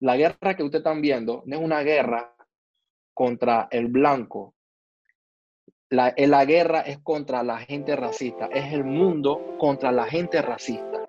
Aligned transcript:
la 0.00 0.16
guerra 0.16 0.54
que 0.56 0.62
ustedes 0.62 0.80
están 0.80 1.00
viendo 1.00 1.42
no 1.46 1.56
es 1.56 1.62
una 1.62 1.82
guerra 1.82 2.34
contra 3.14 3.68
el 3.70 3.88
blanco. 3.88 4.54
La, 5.90 6.14
la 6.16 6.44
guerra 6.44 6.80
es 6.82 6.98
contra 6.98 7.42
la 7.42 7.58
gente 7.58 7.96
racista. 7.96 8.46
Es 8.52 8.72
el 8.72 8.84
mundo 8.84 9.56
contra 9.58 9.90
la 9.90 10.04
gente 10.04 10.40
racista. 10.42 11.04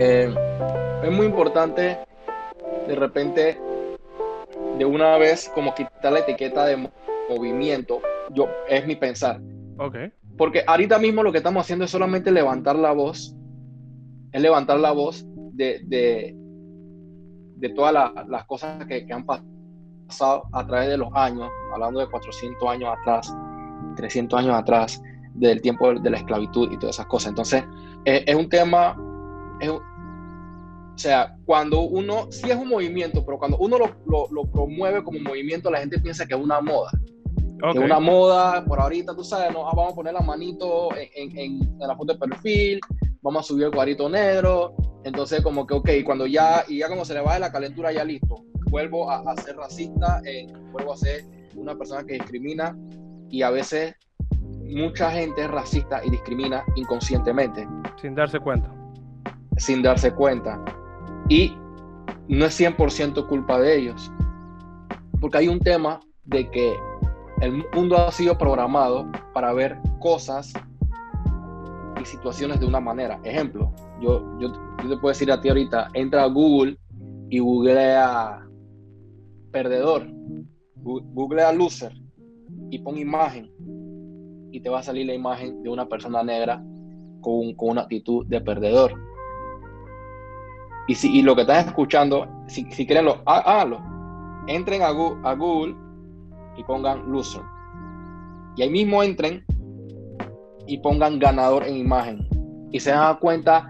Eh, 0.00 0.34
es 1.04 1.12
muy 1.12 1.26
importante 1.26 1.98
de 2.88 2.94
repente 2.96 3.60
de 4.78 4.84
una 4.84 5.18
vez 5.18 5.50
como 5.54 5.74
quitar 5.74 6.12
la 6.12 6.20
etiqueta 6.20 6.64
de 6.64 6.90
movimiento, 7.28 8.00
yo 8.34 8.48
es 8.68 8.86
mi 8.86 8.96
pensar. 8.96 9.40
Ok. 9.78 9.96
Porque 10.36 10.62
ahorita 10.66 10.98
mismo 10.98 11.22
lo 11.22 11.32
que 11.32 11.38
estamos 11.38 11.62
haciendo 11.62 11.84
es 11.84 11.90
solamente 11.90 12.30
levantar 12.30 12.76
la 12.76 12.92
voz, 12.92 13.36
es 14.32 14.40
levantar 14.40 14.80
la 14.80 14.92
voz 14.92 15.26
de, 15.52 15.80
de, 15.84 16.34
de 17.56 17.68
todas 17.70 18.12
las 18.26 18.44
cosas 18.46 18.86
que, 18.86 19.06
que, 19.06 19.12
han 19.12 19.26
pasado 19.26 20.44
a 20.52 20.66
través 20.66 20.88
de 20.88 20.96
los 20.96 21.10
años, 21.14 21.50
hablando 21.74 22.00
de 22.00 22.08
400 22.08 22.68
años 22.68 22.94
atrás, 23.00 23.36
300 23.96 24.38
años 24.38 24.54
atrás, 24.54 25.02
del 25.34 25.60
tiempo 25.60 25.92
de 25.92 26.10
la 26.10 26.16
esclavitud 26.16 26.72
y 26.72 26.78
todas 26.78 26.96
esas 26.96 27.06
cosas. 27.06 27.30
Entonces, 27.30 27.64
es, 28.04 28.22
es 28.26 28.34
un 28.34 28.48
tema, 28.48 28.96
es, 29.60 29.68
o 29.68 29.82
sea, 30.94 31.36
cuando 31.44 31.82
uno, 31.82 32.30
sí 32.30 32.50
es 32.50 32.56
un 32.56 32.68
movimiento, 32.68 33.24
pero 33.24 33.38
cuando 33.38 33.58
uno 33.58 33.78
lo, 33.78 33.90
lo, 34.06 34.26
lo 34.30 34.50
promueve 34.50 35.02
como 35.04 35.18
movimiento, 35.20 35.70
la 35.70 35.80
gente 35.80 35.98
piensa 35.98 36.26
que 36.26 36.34
es 36.34 36.40
una 36.40 36.60
moda. 36.60 36.90
Okay. 37.62 37.82
Es 37.82 37.84
una 37.84 38.00
moda, 38.00 38.64
por 38.64 38.80
ahorita, 38.80 39.14
tú 39.14 39.22
sabes, 39.22 39.52
no, 39.52 39.64
vamos 39.64 39.92
a 39.92 39.94
poner 39.94 40.14
la 40.14 40.20
manito 40.20 40.88
en, 40.96 41.36
en, 41.36 41.38
en, 41.38 41.78
la 41.78 41.96
foto 41.96 42.14
de 42.14 42.18
perfil, 42.18 42.80
vamos 43.22 43.44
a 43.44 43.48
subir 43.48 43.66
el 43.66 43.70
cuadrito 43.70 44.08
negro. 44.08 44.74
Entonces, 45.04 45.42
como 45.42 45.66
que, 45.66 45.74
ok, 45.74 45.90
cuando 46.04 46.26
ya, 46.26 46.64
y 46.68 46.78
ya 46.78 46.88
como 46.88 47.04
se 47.04 47.14
le 47.14 47.20
va 47.20 47.34
de 47.34 47.40
la 47.40 47.52
calentura, 47.52 47.92
ya 47.92 48.04
listo. 48.04 48.44
Vuelvo 48.70 49.10
a, 49.10 49.18
a 49.18 49.36
ser 49.36 49.56
racista, 49.56 50.20
eh, 50.24 50.46
vuelvo 50.72 50.92
a 50.92 50.96
ser 50.96 51.24
una 51.56 51.76
persona 51.76 52.04
que 52.04 52.14
discrimina 52.14 52.76
y 53.28 53.42
a 53.42 53.50
veces 53.50 53.94
mucha 54.62 55.10
gente 55.10 55.42
es 55.42 55.50
racista 55.50 56.00
y 56.04 56.10
discrimina 56.10 56.64
inconscientemente. 56.76 57.66
Sin 58.00 58.14
darse 58.14 58.38
cuenta. 58.38 58.72
Sin 59.56 59.82
darse 59.82 60.12
cuenta. 60.12 60.62
Y 61.28 61.56
no 62.28 62.46
es 62.46 62.60
100% 62.60 63.28
culpa 63.28 63.58
de 63.58 63.78
ellos. 63.78 64.10
Porque 65.20 65.38
hay 65.38 65.48
un 65.48 65.60
tema 65.60 66.00
de 66.24 66.48
que 66.50 66.76
el 67.40 67.64
mundo 67.74 67.96
ha 67.96 68.12
sido 68.12 68.36
programado 68.36 69.10
para 69.32 69.52
ver 69.52 69.78
cosas 69.98 70.52
y 72.00 72.04
situaciones 72.04 72.60
de 72.60 72.66
una 72.66 72.80
manera. 72.80 73.18
Ejemplo, 73.24 73.72
yo, 74.00 74.38
yo, 74.38 74.52
yo 74.82 74.88
te 74.88 74.96
puedo 74.96 75.08
decir 75.08 75.32
a 75.32 75.40
ti 75.40 75.48
ahorita, 75.48 75.90
entra 75.94 76.24
a 76.24 76.26
Google 76.26 76.78
y 77.30 77.38
googlea 77.38 78.46
perdedor, 79.52 80.06
googlea 80.76 81.52
loser 81.52 81.92
y 82.70 82.78
pon 82.78 82.98
imagen 82.98 83.50
y 84.52 84.60
te 84.60 84.68
va 84.68 84.80
a 84.80 84.82
salir 84.82 85.06
la 85.06 85.14
imagen 85.14 85.62
de 85.62 85.70
una 85.70 85.88
persona 85.88 86.22
negra 86.22 86.62
con, 87.20 87.54
con 87.54 87.70
una 87.70 87.82
actitud 87.82 88.26
de 88.26 88.40
perdedor. 88.40 88.92
Y, 90.88 90.94
si, 90.94 91.18
y 91.18 91.22
lo 91.22 91.34
que 91.34 91.42
están 91.42 91.68
escuchando, 91.68 92.26
si, 92.48 92.64
si 92.72 92.86
quieren, 92.86 93.04
lo, 93.04 93.22
háganlo. 93.24 93.80
Entren 94.48 94.82
a 94.82 94.90
Google, 94.90 95.20
a 95.22 95.34
Google 95.34 95.89
y 96.56 96.64
pongan 96.64 97.10
loser. 97.10 97.42
Y 98.56 98.62
ahí 98.62 98.70
mismo 98.70 99.02
entren 99.02 99.44
y 100.66 100.78
pongan 100.78 101.18
ganador 101.18 101.64
en 101.64 101.76
imagen. 101.76 102.28
Y 102.70 102.80
se 102.80 102.90
dan 102.90 103.16
cuenta. 103.18 103.68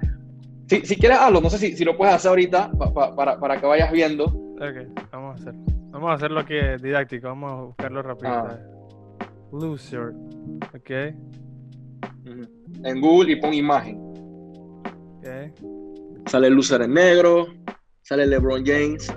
Si, 0.66 0.80
si 0.82 0.96
quieres, 0.96 1.18
hazlo. 1.18 1.40
No 1.40 1.50
sé 1.50 1.58
si, 1.58 1.76
si 1.76 1.84
lo 1.84 1.96
puedes 1.96 2.14
hacer 2.14 2.30
ahorita 2.30 2.70
pa, 2.72 2.92
pa, 2.92 3.14
para, 3.14 3.38
para, 3.38 3.60
que 3.60 3.66
vayas 3.66 3.90
viendo. 3.92 4.24
Ok, 4.24 5.08
vamos 5.12 5.32
a 5.32 5.42
hacerlo. 5.42 5.64
Vamos 5.90 6.10
a 6.10 6.14
hacerlo 6.14 6.40
aquí 6.40 6.54
didáctico. 6.82 7.28
Vamos 7.28 7.52
a 7.52 7.62
buscarlo 7.62 8.02
rápido. 8.02 8.32
Ah. 8.32 8.58
Loser. 9.52 10.12
Ok. 10.74 10.90
En 12.84 13.00
Google 13.00 13.32
y 13.32 13.36
pon 13.36 13.54
imagen. 13.54 13.98
Ok. 15.18 16.26
Sale 16.26 16.50
loser 16.50 16.82
en 16.82 16.94
negro. 16.94 17.46
Sale 18.02 18.26
LeBron 18.26 18.64
James. 18.64 19.12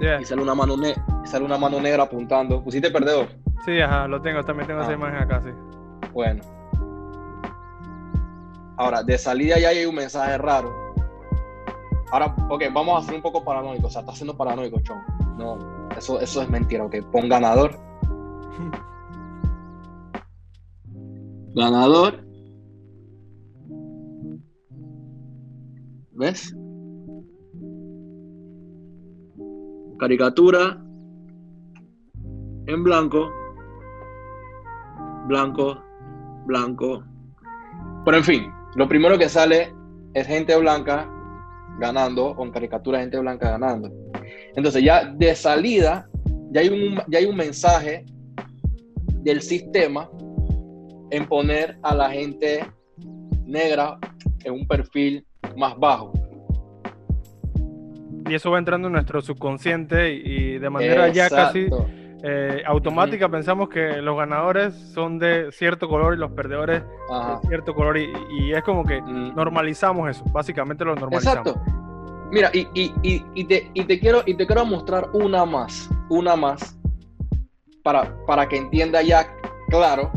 Yeah. 0.00 0.20
Y 0.20 0.24
sale 0.24 0.42
una 0.42 0.54
mano, 0.54 0.76
ne 0.76 0.94
sale 1.28 1.44
una 1.44 1.58
mano 1.58 1.80
negra 1.80 2.04
apuntando. 2.04 2.62
¿Pusiste 2.62 2.90
perdedor? 2.90 3.28
Sí, 3.64 3.80
ajá, 3.80 4.08
lo 4.08 4.20
tengo. 4.22 4.42
También 4.42 4.66
tengo 4.66 4.80
ah. 4.80 4.84
esa 4.84 4.94
imagen 4.94 5.16
acá, 5.16 5.42
sí. 5.42 5.50
Bueno. 6.12 6.42
Ahora, 8.76 9.02
de 9.02 9.18
salida 9.18 9.58
ya 9.58 9.68
hay 9.68 9.84
un 9.84 9.94
mensaje 9.94 10.38
raro. 10.38 10.72
Ahora, 12.10 12.34
ok, 12.48 12.64
vamos 12.72 12.96
a 12.96 12.98
hacer 13.00 13.14
un 13.14 13.22
poco 13.22 13.44
paranoico. 13.44 13.88
O 13.88 13.90
sea, 13.90 14.00
está 14.00 14.14
siendo 14.14 14.36
paranoico, 14.36 14.80
chon. 14.80 14.98
No, 15.36 15.58
eso, 15.96 16.20
eso 16.20 16.42
es 16.42 16.48
mentira, 16.48 16.84
ok. 16.84 16.96
Pon 17.12 17.28
ganador. 17.28 17.78
ganador. 21.54 22.24
¿Ves? 26.12 26.54
Caricatura 29.98 30.80
en 32.68 32.84
blanco, 32.84 33.32
blanco, 35.26 35.82
blanco. 36.44 37.02
Pero 38.04 38.16
en 38.18 38.24
fin, 38.24 38.52
lo 38.76 38.86
primero 38.86 39.18
que 39.18 39.28
sale 39.28 39.72
es 40.12 40.26
gente 40.26 40.54
blanca 40.56 41.10
ganando, 41.80 42.36
con 42.36 42.50
caricatura 42.50 42.98
de 42.98 43.04
gente 43.04 43.18
blanca 43.20 43.52
ganando. 43.52 43.90
Entonces 44.54 44.84
ya 44.84 45.06
de 45.06 45.34
salida, 45.34 46.10
ya 46.52 46.60
hay 46.60 46.68
un, 46.68 47.00
ya 47.08 47.18
hay 47.18 47.24
un 47.24 47.36
mensaje 47.36 48.04
del 49.22 49.40
sistema 49.40 50.10
en 51.10 51.26
poner 51.26 51.78
a 51.82 51.94
la 51.94 52.10
gente 52.10 52.66
negra 53.46 53.98
en 54.44 54.52
un 54.52 54.68
perfil 54.68 55.26
más 55.56 55.74
bajo. 55.78 56.12
Y 58.28 58.34
eso 58.34 58.50
va 58.50 58.58
entrando 58.58 58.88
en 58.88 58.92
nuestro 58.92 59.22
subconsciente 59.22 60.12
y 60.12 60.58
de 60.58 60.68
manera 60.68 61.08
Exacto. 61.08 61.58
ya 61.58 61.70
casi 61.70 61.98
eh, 62.22 62.62
automática 62.66 63.26
uh 63.26 63.28
-huh. 63.28 63.32
pensamos 63.32 63.68
que 63.68 64.02
los 64.02 64.16
ganadores 64.16 64.74
son 64.92 65.18
de 65.18 65.52
cierto 65.52 65.88
color 65.88 66.14
y 66.14 66.16
los 66.16 66.32
perdedores 66.32 66.82
Ajá. 67.10 67.38
de 67.42 67.48
cierto 67.48 67.74
color 67.74 67.96
y, 67.96 68.10
y 68.30 68.52
es 68.52 68.62
como 68.62 68.84
que 68.84 68.98
uh 68.98 69.04
-huh. 69.04 69.34
normalizamos 69.34 70.10
eso, 70.10 70.24
básicamente 70.32 70.84
lo 70.84 70.94
normalizamos. 70.94 71.46
Exacto. 71.46 71.88
Mira, 72.30 72.50
y, 72.52 72.68
y, 72.74 72.92
y, 73.34 73.44
te, 73.44 73.70
y, 73.72 73.84
te 73.84 73.98
quiero, 73.98 74.22
y 74.26 74.34
te 74.34 74.46
quiero 74.46 74.64
mostrar 74.66 75.08
una 75.14 75.46
más, 75.46 75.88
una 76.10 76.36
más, 76.36 76.78
para, 77.82 78.14
para 78.26 78.46
que 78.46 78.58
entienda 78.58 79.00
ya 79.00 79.26
claro 79.70 80.10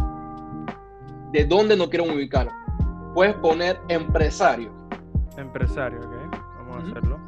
de 1.32 1.46
dónde 1.46 1.78
nos 1.78 1.88
quieren 1.88 2.12
ubicar. 2.12 2.50
Puedes 3.14 3.34
poner 3.36 3.80
empresario. 3.88 4.74
Empresario, 5.38 6.00
ok. 6.00 6.36
Vamos 6.58 6.76
a 6.76 6.80
uh 6.80 6.84
-huh. 6.84 6.92
hacerlo. 6.92 7.20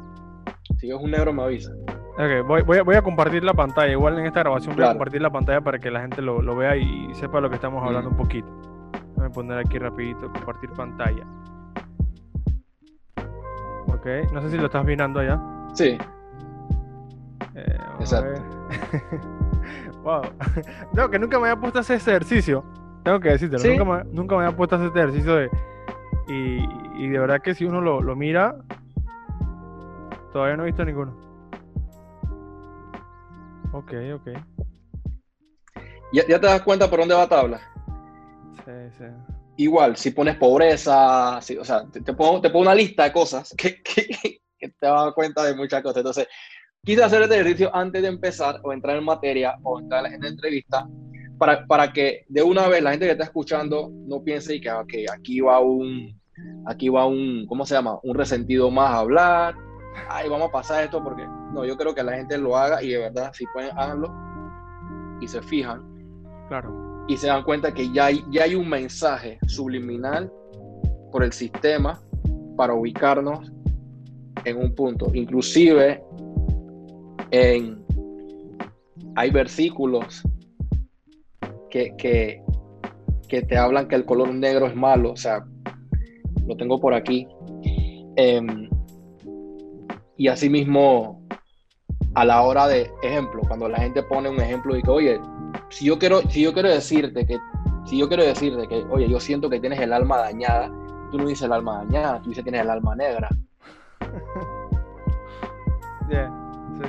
Si 0.78 0.90
es 0.90 0.96
un 0.96 1.10
negro, 1.10 1.32
me 1.32 1.42
avisa. 1.44 1.70
Ok, 2.16 2.46
voy, 2.46 2.62
voy, 2.62 2.78
a, 2.78 2.82
voy, 2.84 2.94
a, 2.94 3.02
compartir 3.02 3.42
la 3.42 3.54
pantalla. 3.54 3.90
Igual 3.90 4.20
en 4.20 4.26
esta 4.26 4.40
grabación 4.40 4.76
claro. 4.76 4.90
voy 4.90 4.90
a 4.90 4.98
compartir 4.98 5.20
la 5.20 5.30
pantalla 5.30 5.60
para 5.60 5.80
que 5.80 5.90
la 5.90 6.00
gente 6.00 6.22
lo, 6.22 6.40
lo 6.42 6.54
vea 6.54 6.76
y 6.76 7.12
sepa 7.14 7.40
lo 7.40 7.48
que 7.48 7.56
estamos 7.56 7.82
hablando 7.82 8.10
un 8.10 8.16
poquito. 8.16 8.46
Voy 9.16 9.26
a 9.26 9.30
poner 9.30 9.58
aquí 9.58 9.78
rapidito, 9.78 10.30
compartir 10.32 10.70
pantalla. 10.70 11.26
Ok, 13.88 14.06
no 14.32 14.40
sé 14.42 14.50
si 14.50 14.58
lo 14.58 14.66
estás 14.66 14.84
mirando 14.84 15.18
allá. 15.18 15.40
Sí. 15.72 15.98
Eh, 17.56 17.78
Exacto. 17.98 18.42
wow. 20.04 20.22
Tengo 20.94 21.10
que 21.10 21.18
nunca 21.18 21.40
me 21.40 21.48
había 21.48 21.60
puesto 21.60 21.78
a 21.78 21.80
hacer 21.80 21.96
ese 21.96 22.10
ejercicio. 22.12 22.64
Tengo 23.02 23.18
que 23.18 23.30
decirte, 23.30 23.58
¿Sí? 23.58 23.76
nunca, 23.76 23.84
me, 23.84 24.04
nunca 24.12 24.36
me 24.36 24.44
había 24.44 24.56
puesto 24.56 24.76
a 24.76 24.78
hacer 24.78 24.88
este 24.88 25.00
ejercicio 25.00 25.34
de... 25.34 25.50
Y, 26.28 27.04
y 27.04 27.08
de 27.08 27.18
verdad 27.18 27.42
que 27.42 27.54
si 27.54 27.64
uno 27.64 27.80
lo, 27.80 28.00
lo 28.00 28.14
mira, 28.14 28.54
todavía 30.32 30.56
no 30.56 30.62
he 30.62 30.66
visto 30.66 30.84
ninguno. 30.84 31.33
Ok, 33.74 33.92
ok. 34.14 34.28
¿Ya, 36.12 36.22
¿Ya, 36.28 36.40
te 36.40 36.46
das 36.46 36.62
cuenta 36.62 36.88
por 36.88 37.00
dónde 37.00 37.16
va 37.16 37.28
tabla? 37.28 37.60
Sí, 38.64 38.70
sí. 38.96 39.04
Igual, 39.56 39.96
si 39.96 40.12
pones 40.12 40.36
pobreza, 40.36 41.40
si, 41.42 41.56
o 41.56 41.64
sea, 41.64 41.84
te, 41.90 42.00
te, 42.00 42.12
pongo, 42.12 42.40
te, 42.40 42.50
pongo, 42.50 42.62
una 42.62 42.74
lista 42.74 43.02
de 43.02 43.12
cosas 43.12 43.52
que, 43.58 43.82
que, 43.82 44.38
que 44.56 44.68
te 44.68 44.86
vas 44.86 45.00
a 45.00 45.04
dar 45.06 45.14
cuenta 45.14 45.42
de 45.42 45.56
muchas 45.56 45.82
cosas. 45.82 45.98
Entonces, 45.98 46.28
quise 46.84 47.02
hacer 47.02 47.22
este 47.22 47.34
ejercicio 47.34 47.74
antes 47.74 48.00
de 48.00 48.08
empezar 48.08 48.60
o 48.62 48.72
entrar 48.72 48.96
en 48.96 49.04
materia 49.04 49.56
o 49.64 49.80
entrar 49.80 50.06
en 50.06 50.20
la 50.20 50.28
entrevista 50.28 50.88
para, 51.36 51.66
para 51.66 51.92
que 51.92 52.26
de 52.28 52.44
una 52.44 52.68
vez 52.68 52.80
la 52.80 52.92
gente 52.92 53.06
que 53.06 53.12
está 53.12 53.24
escuchando 53.24 53.90
no 53.92 54.22
piense 54.22 54.60
que 54.60 54.70
okay, 54.70 55.06
aquí 55.12 55.40
va 55.40 55.58
un, 55.58 56.16
aquí 56.66 56.88
va 56.88 57.06
un, 57.06 57.44
¿cómo 57.48 57.66
se 57.66 57.74
llama? 57.74 57.98
Un 58.04 58.14
resentido 58.14 58.70
más 58.70 58.90
a 58.90 58.98
hablar. 58.98 59.56
Ay, 60.08 60.28
vamos 60.28 60.48
a 60.48 60.52
pasar 60.52 60.84
esto 60.84 61.02
porque 61.02 61.26
no, 61.54 61.64
yo 61.64 61.76
creo 61.76 61.94
que 61.94 62.02
la 62.02 62.16
gente 62.16 62.36
lo 62.36 62.56
haga 62.56 62.82
y 62.82 62.90
de 62.90 62.98
verdad, 62.98 63.32
si 63.32 63.46
pueden, 63.54 63.70
háganlo 63.78 64.12
y 65.20 65.28
se 65.28 65.40
fijan. 65.42 65.94
Claro. 66.48 67.06
y 67.08 67.16
se 67.16 67.26
dan 67.26 67.42
cuenta 67.42 67.72
que 67.72 67.90
ya 67.92 68.06
hay, 68.06 68.22
ya 68.30 68.44
hay 68.44 68.54
un 68.54 68.68
mensaje 68.68 69.38
subliminal 69.46 70.30
por 71.10 71.24
el 71.24 71.32
sistema 71.32 72.00
para 72.56 72.74
ubicarnos 72.74 73.50
en 74.44 74.56
un 74.58 74.74
punto. 74.74 75.10
Inclusive 75.14 76.02
en, 77.30 77.82
hay 79.16 79.30
versículos 79.30 80.22
que, 81.70 81.94
que, 81.96 82.42
que, 83.28 83.42
te 83.42 83.56
hablan 83.56 83.88
que 83.88 83.96
el 83.96 84.04
color 84.04 84.32
negro 84.34 84.66
es 84.66 84.76
malo. 84.76 85.12
O 85.12 85.16
sea, 85.16 85.44
lo 86.46 86.56
tengo 86.56 86.80
por 86.80 86.94
aquí. 86.94 87.26
Eh, 88.16 88.40
y 90.16 90.28
asimismo, 90.28 91.23
a 92.14 92.24
la 92.24 92.42
hora 92.42 92.68
de 92.68 92.90
ejemplo, 93.02 93.42
cuando 93.46 93.68
la 93.68 93.78
gente 93.78 94.02
pone 94.02 94.28
un 94.28 94.40
ejemplo 94.40 94.76
y 94.76 94.82
que, 94.82 94.90
oye, 94.90 95.20
si 95.68 95.86
yo 95.86 95.98
quiero, 95.98 96.22
si 96.30 96.42
yo 96.42 96.52
quiero 96.52 96.68
decirte 96.68 97.26
que, 97.26 97.38
si 97.84 97.98
yo 97.98 98.08
quiero 98.08 98.24
decirte 98.24 98.66
que, 98.68 98.84
oye, 98.90 99.08
yo 99.08 99.20
siento 99.20 99.50
que 99.50 99.60
tienes 99.60 99.80
el 99.80 99.92
alma 99.92 100.18
dañada, 100.18 100.68
tú 101.10 101.18
no 101.18 101.26
dices 101.26 101.44
el 101.44 101.52
alma 101.52 101.84
dañada, 101.84 102.20
tú 102.22 102.30
dices 102.30 102.44
que 102.44 102.50
tienes 102.50 102.62
el 102.62 102.70
alma 102.70 102.94
negra. 102.94 103.28
sí, 106.08 106.16
sí. 106.74 106.82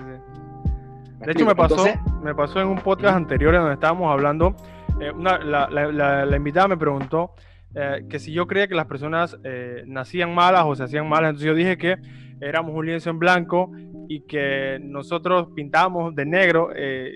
De 1.25 1.31
hecho, 1.31 1.45
me 1.45 1.56
pasó, 1.56 1.86
me 2.22 2.36
pasó 2.36 2.62
en 2.62 2.68
un 2.68 2.77
podcast 2.77 3.16
anterior 3.16 3.56
en 3.56 3.62
donde 3.62 3.74
estábamos 3.74 4.12
hablando, 4.12 4.56
eh, 5.00 5.12
la, 5.18 5.69
la, 5.69 6.38
invitada 6.38 6.68
me 6.68 6.77
preguntó 6.77 7.33
eh, 7.74 8.06
que 8.10 8.19
si 8.19 8.31
yo 8.31 8.48
creía 8.48 8.68
que 8.68 8.75
las 8.75 8.86
personas 8.86 9.38
eh, 9.44 9.83
nacían 9.88 10.33
malas 10.33 10.63
o 10.66 10.75
se 10.75 10.83
hacían 10.83 11.10
malas, 11.10 11.31
entonces 11.31 11.48
yo 11.48 11.56
dije 11.56 11.77
que 11.77 11.98
éramos 12.42 12.76
un 12.76 12.86
lienzo 12.86 13.10
en 13.10 13.20
blanco 13.20 13.72
y 14.08 14.22
que 14.22 14.80
nosotros 14.82 15.48
pintábamos 15.56 16.16
de 16.16 16.26
negro, 16.26 16.70
eh, 16.76 17.16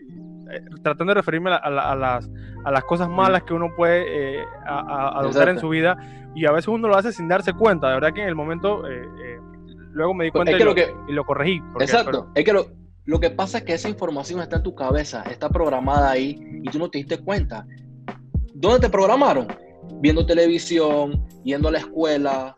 eh, 0.52 0.62
tratando 0.84 1.12
de 1.12 1.16
referirme 1.16 1.52
a, 1.52 1.70
las, 1.70 2.30
a, 2.64 2.72
las, 2.72 2.84
cosas 2.86 3.10
malas 3.10 3.44
que 3.44 3.54
uno 3.54 3.70
puede 3.76 4.40
eh, 4.40 4.46
adoptar 4.66 5.50
en 5.50 5.60
su 5.60 5.70
vida 5.70 5.98
y 6.36 6.46
a 6.46 6.52
veces 6.52 6.68
uno 6.68 6.88
lo 6.88 6.96
hace 6.96 7.12
sin 7.12 7.28
darse 7.28 7.54
cuenta, 7.54 7.90
de 7.90 7.96
verdad 7.96 8.14
que 8.14 8.22
en 8.22 8.30
el 8.30 8.36
momento 8.36 8.84
luego 9.92 10.14
me 10.14 10.26
di 10.26 10.32
cuenta 10.32 10.52
y, 10.52 10.60
lo, 10.60 10.74
y, 11.08 11.12
lo, 11.12 11.24
corregí. 11.26 11.62
exacto, 11.80 12.32
es 12.36 12.46
que 12.46 12.54
lo, 12.54 12.68
lo 13.06 13.20
que 13.20 13.32
pasa 13.32 13.60
es 13.60 13.64
que 13.64 13.74
esa 13.74 13.90
información 13.90 14.40
está 14.40 14.58
en 14.58 14.64
tu 14.64 14.76
cabeza, 14.76 15.24
está 15.24 15.50
programada 15.50 16.12
ahí 16.12 16.40
y 16.64 16.70
tú 16.70 16.78
no 16.78 16.92
te 16.92 17.00
diste 17.00 17.18
cuenta. 17.18 17.66
¿Dónde 18.54 18.82
te 18.82 18.90
programaron? 18.90 19.48
Viendo 20.00 20.26
televisión, 20.26 21.26
yendo 21.44 21.70
a 21.70 21.72
la 21.72 21.80
escuela, 21.80 22.56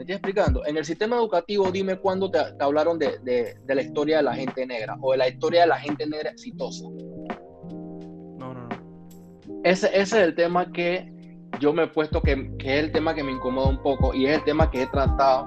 ¿Me 0.00 0.04
estoy 0.04 0.14
explicando? 0.14 0.64
En 0.64 0.78
el 0.78 0.84
sistema 0.86 1.16
educativo, 1.16 1.70
dime 1.70 1.98
cuándo 1.98 2.30
te, 2.30 2.38
hablaron 2.58 2.98
de, 2.98 3.18
de, 3.18 3.54
de, 3.62 3.74
la 3.74 3.82
historia 3.82 4.16
de 4.16 4.22
la 4.22 4.34
gente 4.34 4.64
negra 4.64 4.96
o 4.98 5.12
de 5.12 5.18
la 5.18 5.28
historia 5.28 5.60
de 5.60 5.66
la 5.66 5.78
gente 5.78 6.06
negra 6.06 6.30
exitosa. 6.30 6.88
No, 6.88 8.54
no, 8.54 8.66
no. 8.66 8.68
Ese, 9.62 9.88
ese 9.88 10.00
es 10.00 10.12
el 10.14 10.34
tema 10.34 10.72
que 10.72 11.12
yo 11.60 11.74
me 11.74 11.82
he 11.82 11.86
puesto, 11.86 12.22
que, 12.22 12.50
que, 12.56 12.78
es 12.78 12.84
el 12.84 12.92
tema 12.92 13.14
que 13.14 13.22
me 13.22 13.32
incomoda 13.32 13.68
un 13.68 13.82
poco 13.82 14.14
y 14.14 14.24
es 14.24 14.38
el 14.38 14.44
tema 14.44 14.70
que 14.70 14.84
he 14.84 14.86
tratado 14.86 15.44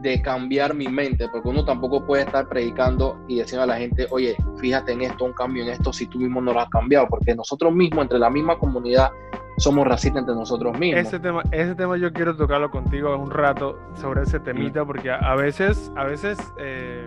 de 0.00 0.22
cambiar 0.22 0.74
mi 0.74 0.86
mente, 0.86 1.28
porque 1.28 1.48
uno 1.48 1.64
tampoco 1.64 2.04
puede 2.04 2.22
estar 2.22 2.48
predicando 2.48 3.18
y 3.26 3.40
diciendo 3.40 3.64
a 3.64 3.66
la 3.66 3.76
gente, 3.76 4.06
oye, 4.10 4.36
fíjate 4.58 4.92
en 4.92 5.02
esto, 5.02 5.24
un 5.24 5.32
cambio 5.32 5.64
en 5.64 5.70
esto, 5.70 5.92
si 5.92 6.06
tú 6.06 6.18
mismo 6.18 6.40
no 6.40 6.52
lo 6.52 6.60
has 6.60 6.68
cambiado, 6.68 7.08
porque 7.08 7.34
nosotros 7.34 7.74
mismos, 7.74 8.02
entre 8.02 8.18
la 8.18 8.30
misma 8.30 8.58
comunidad, 8.58 9.10
somos 9.56 9.86
racistas 9.86 10.20
entre 10.20 10.34
nosotros 10.34 10.78
mismos. 10.78 11.04
Ese 11.04 11.18
tema, 11.18 11.42
ese 11.50 11.74
tema 11.74 11.96
yo 11.96 12.12
quiero 12.12 12.36
tocarlo 12.36 12.70
contigo 12.70 13.16
un 13.16 13.30
rato 13.30 13.78
sobre 13.94 14.22
ese 14.22 14.38
temita, 14.38 14.84
porque 14.84 15.10
a, 15.10 15.34
veces, 15.34 15.92
a 15.96 16.04
veces 16.04 16.38
eh, 16.58 17.06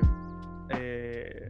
eh, 0.70 1.50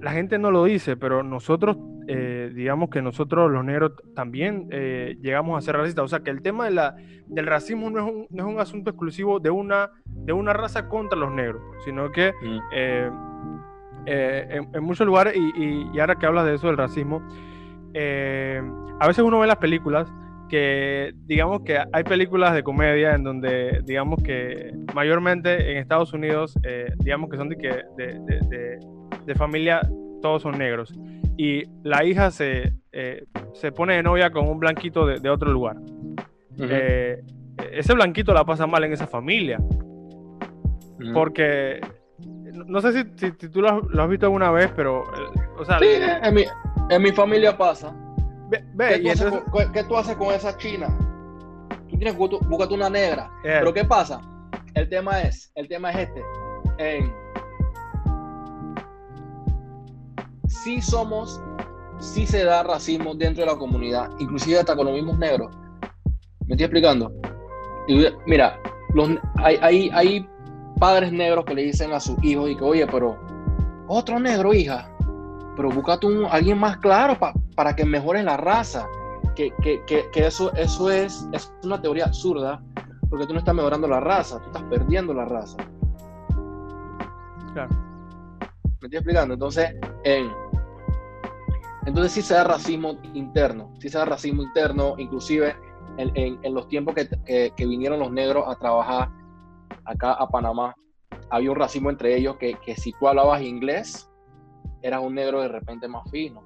la, 0.00 0.12
gente 0.12 0.38
no 0.38 0.50
lo 0.50 0.64
dice, 0.64 0.96
pero 0.96 1.22
nosotros, 1.22 1.76
eh, 2.08 2.50
digamos 2.54 2.90
que 2.90 3.02
nosotros 3.02 3.50
los 3.50 3.64
negros 3.64 3.92
también 4.14 4.68
llegamos 5.20 5.58
a 5.58 5.60
ser 5.64 5.76
racistas. 5.76 6.04
O 6.04 6.08
sea 6.08 6.20
que 6.20 6.30
el 6.30 6.42
tema 6.42 6.64
de 6.66 6.70
la, 6.72 6.96
del 7.26 7.46
racismo 7.46 7.90
no 7.90 8.06
es, 8.06 8.12
un, 8.12 8.26
no 8.30 8.48
es 8.48 8.54
un 8.54 8.60
asunto 8.60 8.90
exclusivo 8.90 9.40
de 9.40 9.50
una, 9.50 9.90
de 10.06 10.32
una 10.32 10.52
raza 10.52 10.88
contra 10.88 11.18
los 11.18 11.32
negros, 11.32 11.62
sino 11.84 12.10
que 12.10 12.32
en, 14.06 14.82
muchos 14.82 15.06
lugares, 15.06 15.34
y, 15.36 15.88
y 15.94 16.00
ahora 16.00 16.16
que 16.16 16.26
hablas 16.26 16.44
de 16.46 16.54
eso 16.54 16.66
del 16.66 16.76
racismo, 16.76 17.22
eh, 17.94 18.60
a 18.98 19.06
veces 19.06 19.24
uno 19.24 19.38
ve 19.38 19.46
las 19.46 19.56
películas 19.58 20.12
que 20.48 21.14
digamos 21.26 21.62
que 21.62 21.78
hay 21.92 22.02
películas 22.02 22.52
de 22.52 22.64
comedia 22.64 23.14
en 23.14 23.22
donde 23.22 23.80
digamos 23.84 24.20
que 24.22 24.72
mayormente 24.94 25.70
en 25.70 25.78
Estados 25.78 26.12
Unidos 26.12 26.58
eh, 26.64 26.92
digamos 26.98 27.30
que 27.30 27.36
son 27.36 27.48
de, 27.48 27.56
que, 27.56 27.82
de, 27.96 29.34
familia 29.36 29.80
todos 30.20 30.42
son 30.42 30.58
negros 30.58 30.92
y 31.36 31.64
la 31.82 32.04
hija 32.04 32.30
se, 32.30 32.72
eh, 32.92 33.24
se 33.54 33.72
pone 33.72 33.96
de 33.96 34.02
novia 34.02 34.30
con 34.30 34.48
un 34.48 34.58
blanquito 34.58 35.06
de, 35.06 35.28
otro 35.30 35.50
lugar. 35.52 35.76
ese 37.72 37.94
blanquito 37.94 38.32
la 38.32 38.44
pasa 38.44 38.66
mal 38.66 38.84
en 38.84 38.92
esa 38.92 39.06
familia 39.06 39.58
porque 41.12 41.80
no 42.66 42.80
sé 42.80 43.04
si, 43.16 43.32
tú 43.32 43.60
lo 43.60 43.68
has, 44.02 44.08
visto 44.08 44.26
alguna 44.26 44.50
vez, 44.50 44.70
pero 44.76 45.04
o 45.58 45.64
sea, 45.64 45.78
en 46.90 47.02
mi 47.02 47.12
familia 47.12 47.56
pasa. 47.56 47.94
Ve, 48.74 49.02
¿Qué, 49.02 49.84
tú 49.84 49.96
haces 49.96 50.16
con, 50.16 50.32
esa 50.32 50.56
china? 50.56 50.86
Tú 51.88 51.96
tienes 51.96 52.14
que 52.14 52.74
una 52.74 52.90
negra. 52.90 53.30
Pero 53.42 53.72
¿qué 53.72 53.84
pasa? 53.84 54.20
El 54.74 54.88
tema 54.88 55.22
es, 55.22 55.50
el 55.54 55.68
tema 55.68 55.90
es 55.90 56.08
este. 56.08 56.22
Si 60.62 60.80
somos, 60.80 61.40
si 61.98 62.26
se 62.26 62.44
da 62.44 62.62
racismo 62.62 63.14
dentro 63.14 63.44
de 63.44 63.50
la 63.52 63.58
comunidad, 63.58 64.10
inclusive 64.18 64.58
hasta 64.58 64.76
con 64.76 64.86
los 64.86 64.94
mismos 64.94 65.18
negros. 65.18 65.54
¿Me 66.46 66.54
estoy 66.54 66.64
explicando? 66.64 67.12
mira, 68.26 68.58
los, 68.94 69.10
hay, 69.36 69.58
hay, 69.60 69.90
hay 69.92 70.28
padres 70.80 71.12
negros 71.12 71.44
que 71.44 71.54
le 71.54 71.62
dicen 71.64 71.92
a 71.92 72.00
sus 72.00 72.16
hijos 72.22 72.50
y 72.50 72.56
que, 72.56 72.64
oye, 72.64 72.86
pero 72.86 73.18
otro 73.88 74.18
negro, 74.18 74.54
hija, 74.54 74.88
pero 75.56 75.68
búscate 75.70 76.06
un, 76.06 76.26
alguien 76.30 76.58
más 76.58 76.78
claro 76.78 77.18
para 77.54 77.76
que 77.76 77.84
mejores 77.84 78.24
la 78.24 78.36
raza. 78.36 78.86
Que, 79.34 79.52
eso, 80.14 80.54
eso 80.54 80.90
es, 80.90 81.28
es, 81.32 81.52
una 81.64 81.80
teoría 81.80 82.04
absurda, 82.04 82.62
porque 83.10 83.26
tú 83.26 83.32
no 83.32 83.40
estás 83.40 83.54
mejorando 83.54 83.88
la 83.88 84.00
raza, 84.00 84.38
tú 84.38 84.46
estás 84.46 84.62
perdiendo 84.64 85.12
la 85.12 85.24
raza. 85.24 85.56
Claro. 87.52 87.70
¿Me 88.80 88.86
estoy 88.86 88.98
explicando? 88.98 89.34
Entonces, 89.34 89.74
en, 90.04 90.30
entonces 91.86 92.12
sí 92.12 92.22
se 92.22 92.34
da 92.34 92.44
racismo 92.44 92.98
interno, 93.12 93.72
sí 93.78 93.88
se 93.88 93.98
da 93.98 94.04
racismo 94.04 94.42
interno, 94.42 94.94
inclusive 94.98 95.54
en, 95.98 96.54
los 96.54 96.68
tiempos 96.68 96.94
que, 96.94 97.52
vinieron 97.58 97.98
los 98.00 98.10
negros 98.10 98.44
a 98.46 98.56
trabajar 98.56 99.10
acá 99.84 100.12
a 100.12 100.28
Panamá, 100.28 100.74
había 101.30 101.50
un 101.50 101.56
racismo 101.56 101.90
entre 101.90 102.16
ellos 102.16 102.36
que, 102.36 102.54
que 102.64 102.74
si 102.74 102.92
tú 102.92 103.08
hablabas 103.08 103.42
inglés, 103.42 104.10
eras 104.82 105.02
un 105.02 105.14
negro 105.14 105.40
de 105.40 105.48
repente 105.48 105.88
más 105.88 106.10
fino. 106.10 106.42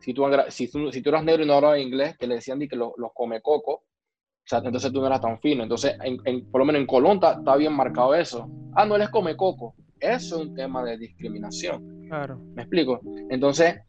Si 0.00 0.14
tú, 0.14 0.24
si 0.48 0.70
tú, 0.70 0.92
si 0.92 1.02
tú 1.02 1.08
eras 1.08 1.24
negro 1.24 1.42
y 1.42 1.46
no 1.46 1.54
hablabas 1.54 1.80
inglés, 1.80 2.16
que 2.16 2.26
le 2.26 2.36
decían 2.36 2.60
que 2.60 2.76
los, 2.76 2.92
come 3.14 3.40
coco, 3.40 3.72
o 3.72 4.48
sea, 4.48 4.60
entonces 4.60 4.92
tú 4.92 5.00
no 5.00 5.06
eras 5.08 5.20
tan 5.20 5.40
fino. 5.40 5.62
Entonces, 5.62 5.96
en, 6.04 6.48
por 6.50 6.60
lo 6.60 6.64
menos 6.64 6.80
en 6.80 6.86
Colón 6.86 7.18
está, 7.20 7.56
bien 7.56 7.72
marcado 7.72 8.14
eso. 8.14 8.48
Ah, 8.74 8.84
no, 8.84 8.94
él 8.94 9.10
come 9.10 9.36
coco. 9.36 9.74
Eso 9.98 10.36
es 10.36 10.46
un 10.46 10.54
tema 10.54 10.84
de 10.84 10.98
discriminación. 10.98 12.06
Claro. 12.06 12.38
¿Me 12.54 12.62
explico? 12.62 13.00
Entonces, 13.30 13.80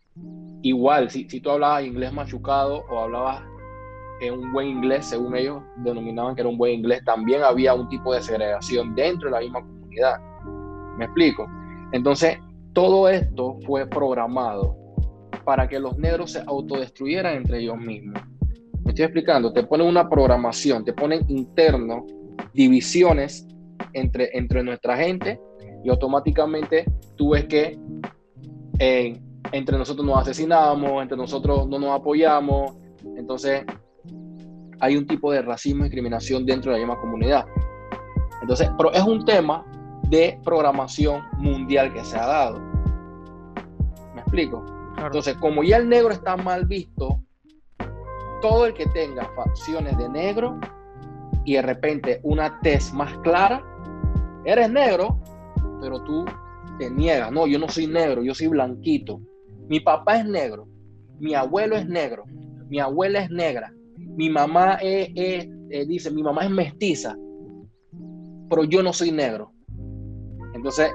igual, 0.70 1.10
si, 1.10 1.30
si 1.30 1.40
tú 1.40 1.52
hablabas 1.52 1.86
inglés 1.86 2.12
machucado 2.14 2.86
o 2.90 3.00
hablabas 3.00 3.44
en 4.22 4.34
un 4.34 4.52
buen 4.52 4.68
inglés, 4.68 5.06
según 5.06 5.36
ellos 5.36 5.62
denominaban 5.78 6.36
que 6.36 6.42
era 6.42 6.50
un 6.50 6.58
buen 6.58 6.74
inglés, 6.74 7.04
también 7.06 7.44
había 7.44 7.74
un 7.74 7.88
tipo 7.90 8.14
de 8.14 8.22
segregación 8.22 8.96
dentro 8.96 9.30
de 9.30 9.36
la 9.36 9.42
misma 9.42 9.62
comunidad. 9.62 10.20
¿Me 10.98 11.06
explico? 11.06 11.48
Entonces, 11.92 12.38
todo 12.74 13.10
esto 13.10 13.58
fue 13.66 13.88
programado 13.88 14.76
para 15.46 15.68
que 15.68 15.80
los 15.80 15.98
negros 15.98 16.32
se 16.32 16.44
autodestruyeran 16.46 17.38
entre 17.38 17.60
ellos 17.60 17.78
mismos. 17.78 18.22
Me 18.84 18.92
estoy 18.92 19.06
explicando, 19.06 19.54
te 19.54 19.64
ponen 19.64 19.88
una 19.88 20.10
programación, 20.10 20.84
te 20.84 20.94
ponen 20.94 21.24
interno 21.30 22.06
divisiones 22.54 23.48
entre, 23.94 24.36
entre 24.38 24.64
nuestra 24.64 24.98
gente 24.98 25.40
y 25.84 25.90
automáticamente 25.90 26.86
tú 27.16 27.32
ves 27.32 27.46
que 27.46 27.80
entre 29.52 29.78
nosotros 29.78 30.06
nos 30.06 30.20
asesinamos, 30.20 31.02
entre 31.02 31.18
nosotros 31.18 31.68
no 31.68 31.80
nos 31.80 32.00
apoyamos, 32.00 32.74
entonces 33.16 33.66
hay 34.80 34.96
un 34.96 35.08
tipo 35.08 35.32
de 35.32 35.42
racismo 35.42 35.82
y 35.82 35.84
discriminación 35.86 36.46
dentro 36.46 36.72
de 36.72 36.80
la 36.80 36.86
misma 36.86 37.02
comunidad. 37.02 37.46
Entonces, 38.42 38.70
pero 38.78 38.92
es 38.94 39.04
un 39.04 39.26
tema 39.26 39.66
de 40.10 40.40
programación 40.44 41.24
mundial 41.38 41.94
que 41.94 42.04
se 42.04 42.18
ha 42.18 42.26
dado. 42.26 42.60
¿Me 44.14 44.22
explico? 44.22 44.64
Entonces, 44.98 45.36
como 45.38 45.64
ya 45.64 45.78
el 45.78 45.90
negro 45.90 46.12
está 46.12 46.38
mal 46.38 46.66
visto, 46.66 47.22
todo 48.42 48.66
el 48.68 48.74
que 48.74 48.86
tenga 48.88 49.30
facciones 49.36 49.98
de 49.98 50.10
negro 50.10 50.60
y 51.46 51.54
de 51.54 51.62
repente 51.62 52.20
una 52.24 52.60
tez 52.62 52.94
más 52.94 53.18
clara, 53.20 53.64
eres 54.46 54.70
negro, 54.70 55.20
pero 55.82 56.02
tú 56.04 56.26
te 56.78 56.90
niegas. 56.90 57.32
No, 57.32 57.48
yo 57.48 57.60
no 57.60 57.68
soy 57.70 57.88
negro, 57.88 58.24
yo 58.24 58.34
soy 58.34 58.48
blanquito. 58.48 59.20
Mi 59.68 59.80
papá 59.80 60.18
es 60.18 60.26
negro 60.26 60.68
mi 61.20 61.34
abuelo 61.34 61.76
es 61.76 61.88
negro, 61.88 62.26
mi 62.70 62.80
abuela 62.80 63.20
es 63.20 63.30
negra, 63.30 63.74
mi 63.98 64.30
mamá 64.30 64.76
es, 64.82 65.10
eh, 65.16 65.86
dice, 65.88 66.12
mi 66.12 66.24
mamá 66.24 66.44
es 66.44 66.52
mestiza, 66.52 67.16
pero 68.50 68.64
yo 68.64 68.84
no 68.84 68.94
soy 68.94 69.12
negro. 69.12 69.52
Entonces, 70.54 70.92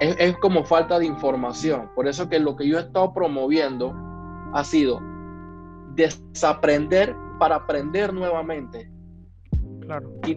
es, 0.00 0.16
es, 0.18 0.36
como 0.38 0.64
falta 0.64 0.98
de 0.98 1.06
información. 1.06 1.90
Por 1.94 2.06
eso 2.06 2.28
que 2.28 2.38
lo 2.38 2.56
que 2.56 2.68
yo 2.68 2.78
he 2.78 2.82
estado 2.82 3.12
promoviendo 3.12 3.92
ha 4.54 4.64
sido 4.64 5.00
desaprender 5.94 7.14
para 7.38 7.56
aprender 7.56 8.12
nuevamente. 8.12 8.90
Claro. 9.80 10.14
Y 10.26 10.36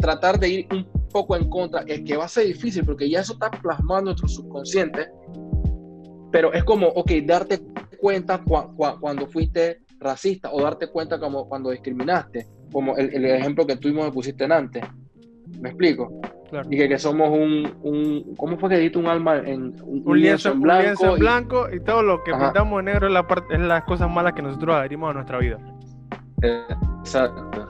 tratar 0.00 0.40
de 0.40 0.48
ir 0.48 0.68
un 0.72 0.86
poco 1.10 1.36
en 1.36 1.48
contra, 1.50 1.82
es 1.82 2.02
que 2.02 2.16
va 2.16 2.24
a 2.24 2.28
ser 2.28 2.46
difícil 2.46 2.84
porque 2.84 3.08
ya 3.08 3.20
eso 3.20 3.34
está 3.34 3.50
plasmado 3.50 4.00
en 4.00 4.04
nuestro 4.06 4.28
subconsciente, 4.28 5.06
pero 6.30 6.52
es 6.52 6.64
como, 6.64 6.86
ok, 6.86 7.10
darte 7.24 7.60
cuenta 8.00 8.40
cuando 9.00 9.26
fuiste 9.26 9.80
racista 9.98 10.50
o 10.52 10.62
darte 10.62 10.88
cuenta 10.88 11.18
como 11.18 11.48
cuando 11.48 11.70
discriminaste, 11.70 12.46
como 12.72 12.96
el, 12.96 13.24
ejemplo 13.24 13.66
que 13.66 13.76
tú 13.76 13.88
me 13.88 14.10
pusiste 14.12 14.44
antes. 14.44 14.84
¿Me 15.60 15.70
explico? 15.70 16.20
Claro. 16.50 16.68
Dije 16.68 16.88
que 16.88 16.98
somos 16.98 17.28
un, 17.30 17.70
un, 17.82 18.34
¿cómo 18.36 18.58
fue 18.58 18.70
que 18.70 18.76
dijiste 18.76 18.98
un 18.98 19.06
alma 19.06 19.38
en 19.38 19.74
un, 19.82 20.20
lienzo, 20.20 20.52
en 20.52 20.60
blanco? 20.60 20.78
Un 20.78 20.84
lienzo 20.84 21.14
en 21.14 21.20
blanco 21.20 21.66
y, 21.72 21.80
todo 21.80 22.02
lo 22.02 22.22
que 22.22 22.32
pintamos 22.32 22.78
en 22.78 22.86
negro 22.86 23.06
es, 23.08 23.12
la 23.12 23.26
parte, 23.26 23.54
es 23.54 23.60
las 23.60 23.84
cosas 23.84 24.10
malas 24.10 24.32
que 24.32 24.42
nosotros 24.42 24.74
adherimos 24.74 25.10
a 25.10 25.14
nuestra 25.14 25.38
vida. 25.38 25.58
Exacto. 26.42 27.67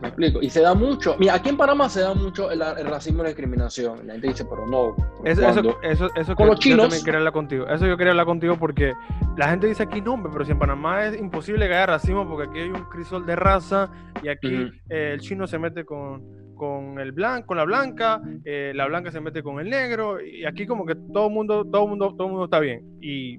Me 0.00 0.08
explico. 0.08 0.40
Y 0.40 0.50
se 0.50 0.60
da 0.60 0.74
mucho. 0.74 1.16
Mira, 1.18 1.34
aquí 1.34 1.48
en 1.48 1.56
Panamá 1.56 1.88
se 1.88 2.00
da 2.00 2.14
mucho 2.14 2.50
el, 2.50 2.60
racismo 2.86 3.20
y 3.20 3.22
la 3.24 3.28
discriminación. 3.30 4.06
La 4.06 4.12
gente 4.14 4.28
dice, 4.28 4.44
pero 4.44 4.66
no. 4.66 4.94
Eso, 5.24 5.76
eso, 5.82 6.08
eso, 6.14 6.36
con 6.36 6.46
los 6.46 6.60
chinos. 6.60 6.76
Yo 6.76 6.82
también 6.84 7.04
quería 7.04 7.18
hablar 7.18 7.32
contigo. 7.32 7.66
Eso 7.66 7.86
yo 7.86 7.96
quería 7.96 8.12
hablar 8.12 8.26
contigo 8.26 8.56
porque 8.58 8.92
la 9.36 9.48
gente 9.48 9.66
dice 9.66 9.82
aquí, 9.82 10.00
no, 10.00 10.22
pero 10.22 10.44
si 10.44 10.52
en 10.52 10.58
Panamá 10.58 11.04
es 11.06 11.18
imposible 11.18 11.66
que 11.66 11.74
haya 11.74 11.86
racismo 11.86 12.28
porque 12.28 12.48
aquí 12.48 12.60
hay 12.60 12.68
un 12.68 12.84
crisol 12.84 13.26
de 13.26 13.36
raza 13.36 13.90
y 14.22 14.28
aquí 14.28 14.70
eh, 14.88 15.12
el 15.14 15.20
chino 15.20 15.46
se 15.46 15.58
mete 15.58 15.84
con, 15.84 16.22
con 16.58 16.98
el 16.98 17.12
blanco, 17.12 17.46
con 17.46 17.56
la 17.56 17.64
blanca, 17.64 18.20
eh, 18.44 18.72
la 18.74 18.86
blanca 18.86 19.10
se 19.10 19.20
mete 19.20 19.42
con 19.42 19.60
el 19.60 19.70
negro 19.70 20.20
y 20.20 20.44
aquí 20.44 20.66
como 20.66 20.84
que 20.84 20.94
todo 20.94 21.28
el 21.28 21.32
mundo, 21.32 21.64
todo 21.64 21.86
mundo, 21.86 22.14
todo 22.16 22.28
mundo 22.28 22.44
está 22.44 22.60
bien. 22.60 22.84
Y 23.00 23.38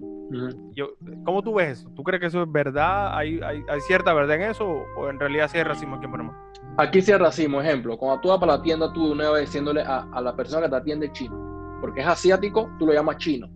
yo, 0.76 0.96
¿cómo 1.26 1.44
tú 1.44 1.54
ves 1.54 1.80
eso? 1.80 1.92
¿Tú 1.96 2.04
crees 2.04 2.22
que 2.22 2.28
eso 2.28 2.42
es 2.42 2.52
verdad? 2.52 3.16
¿Hay, 3.16 3.40
hay, 3.44 3.62
hay 3.70 3.82
cierta 3.82 4.14
verdad 4.14 4.38
en 4.38 4.50
eso 4.50 4.66
o, 4.98 5.10
en 5.10 5.20
realidad 5.20 5.50
sí 5.52 5.58
hay 5.58 5.64
racismo 5.64 5.98
aquí 5.98 6.06
en 6.06 6.12
Panamá? 6.12 6.52
Aquí 6.78 7.02
sí 7.02 7.12
hay 7.12 7.20
racismo, 7.20 7.62
ejemplo, 7.62 7.98
cuando 7.98 8.22
tú 8.22 8.30
vas 8.30 8.40
para 8.40 8.58
la 8.58 8.62
tienda, 8.64 8.92
tú 8.94 9.12
una 9.12 9.30
vez 9.32 9.48
diciéndole 9.48 9.82
a, 9.82 10.08
a, 10.12 10.22
la 10.22 10.36
persona 10.36 10.64
que 10.64 10.70
te 10.70 10.76
atiende 10.78 11.12
chino, 11.12 11.78
porque 11.82 12.02
es 12.02 12.08
asiático, 12.08 12.72
tú 12.80 12.88
lo 12.88 12.94
llamas 12.94 13.18
chino. 13.18 13.48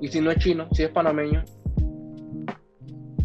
Y 0.00 0.08
si 0.08 0.20
no 0.20 0.30
es 0.30 0.38
chino, 0.38 0.66
si 0.72 0.84
es 0.84 0.90
panameño. 0.90 1.42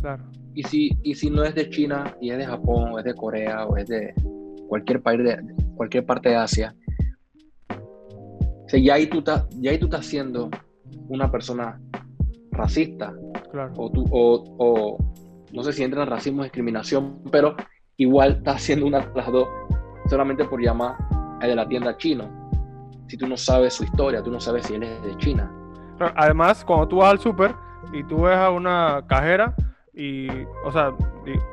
Claro. 0.01 0.23
Y 0.55 0.63
si, 0.63 0.97
y 1.03 1.15
si 1.15 1.29
no 1.29 1.43
es 1.43 1.55
de 1.55 1.69
China 1.69 2.15
y 2.21 2.29
es 2.31 2.37
de 2.37 2.45
Japón 2.45 2.91
o 2.93 2.99
es 2.99 3.05
de 3.05 3.15
Corea 3.15 3.65
o 3.65 3.77
es 3.77 3.87
de 3.87 4.13
cualquier 4.73 5.03
país 5.03 5.23
de 5.23 5.39
cualquier 5.75 6.03
parte 6.03 6.29
de 6.29 6.35
Asia, 6.35 6.75
o 7.69 8.67
sea, 8.67 8.79
ya 8.79 8.95
ahí 8.95 9.05
tú 9.05 9.19
estás, 9.19 9.47
ya 9.61 9.69
ahí 9.69 9.77
tú 9.77 9.85
estás 9.85 10.03
siendo 10.03 10.49
una 11.09 11.29
persona 11.29 11.79
racista. 12.49 13.13
Claro. 13.51 13.71
O, 13.77 13.91
tú, 13.91 14.03
o, 14.09 14.43
o 14.57 14.97
no 15.51 15.63
sé 15.63 15.73
si 15.73 15.83
entra 15.83 16.01
en 16.01 16.09
racismo 16.09 16.41
o 16.41 16.43
discriminación, 16.43 17.21
pero 17.31 17.55
igual 17.97 18.37
está 18.37 18.53
haciendo 18.53 18.87
una 18.87 19.01
de 19.01 19.13
las 19.13 19.31
dos 19.31 19.47
solamente 20.09 20.43
por 20.45 20.59
llamar 20.59 20.95
al 21.39 21.49
de 21.49 21.55
la 21.55 21.67
tienda 21.67 21.95
chino. 21.97 22.27
Si 23.07 23.15
tú 23.15 23.27
no 23.27 23.37
sabes 23.37 23.75
su 23.75 23.83
historia, 23.83 24.23
tú 24.23 24.31
no 24.31 24.39
sabes 24.39 24.65
si 24.65 24.73
él 24.73 24.81
es 24.81 25.03
de 25.03 25.15
China. 25.17 25.51
Además, 26.15 26.65
cuando 26.65 26.87
tú 26.87 26.95
vas 26.95 27.11
al 27.11 27.19
súper 27.19 27.53
y 27.93 28.03
tú 28.05 28.21
ves 28.21 28.35
a 28.35 28.49
una 28.49 29.05
cajera 29.05 29.53
y, 29.93 30.27
o 30.63 30.71
sea, 30.71 30.91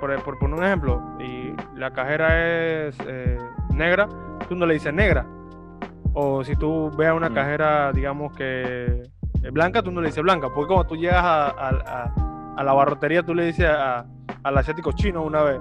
por, 0.00 0.22
por, 0.22 0.38
poner 0.38 0.58
un 0.58 0.64
ejemplo, 0.64 1.02
y 1.18 1.54
la 1.78 1.92
cajera 1.92 2.86
es 2.86 2.96
eh, 3.06 3.38
negra, 3.70 4.08
tú 4.48 4.54
no 4.54 4.66
le 4.66 4.74
dices 4.74 4.94
negra. 4.94 5.26
O 6.14 6.42
si 6.42 6.56
tú 6.56 6.90
ves 6.96 7.08
a 7.08 7.14
una 7.14 7.30
mm. 7.30 7.34
cajera, 7.34 7.92
digamos 7.92 8.32
que 8.34 9.02
es 9.42 9.52
blanca, 9.52 9.82
tú 9.82 9.90
no 9.90 10.00
le 10.00 10.08
dices 10.08 10.22
blanca. 10.22 10.48
Porque 10.54 10.68
cuando 10.68 10.86
tú 10.86 10.96
llegas 10.96 11.22
a, 11.22 12.12
la 12.62 12.72
barrotería, 12.72 13.22
tú 13.22 13.34
le 13.34 13.46
dices 13.46 13.68
al 13.68 14.58
asiático 14.58 14.92
chino 14.92 15.22
una 15.22 15.42
vez, 15.42 15.60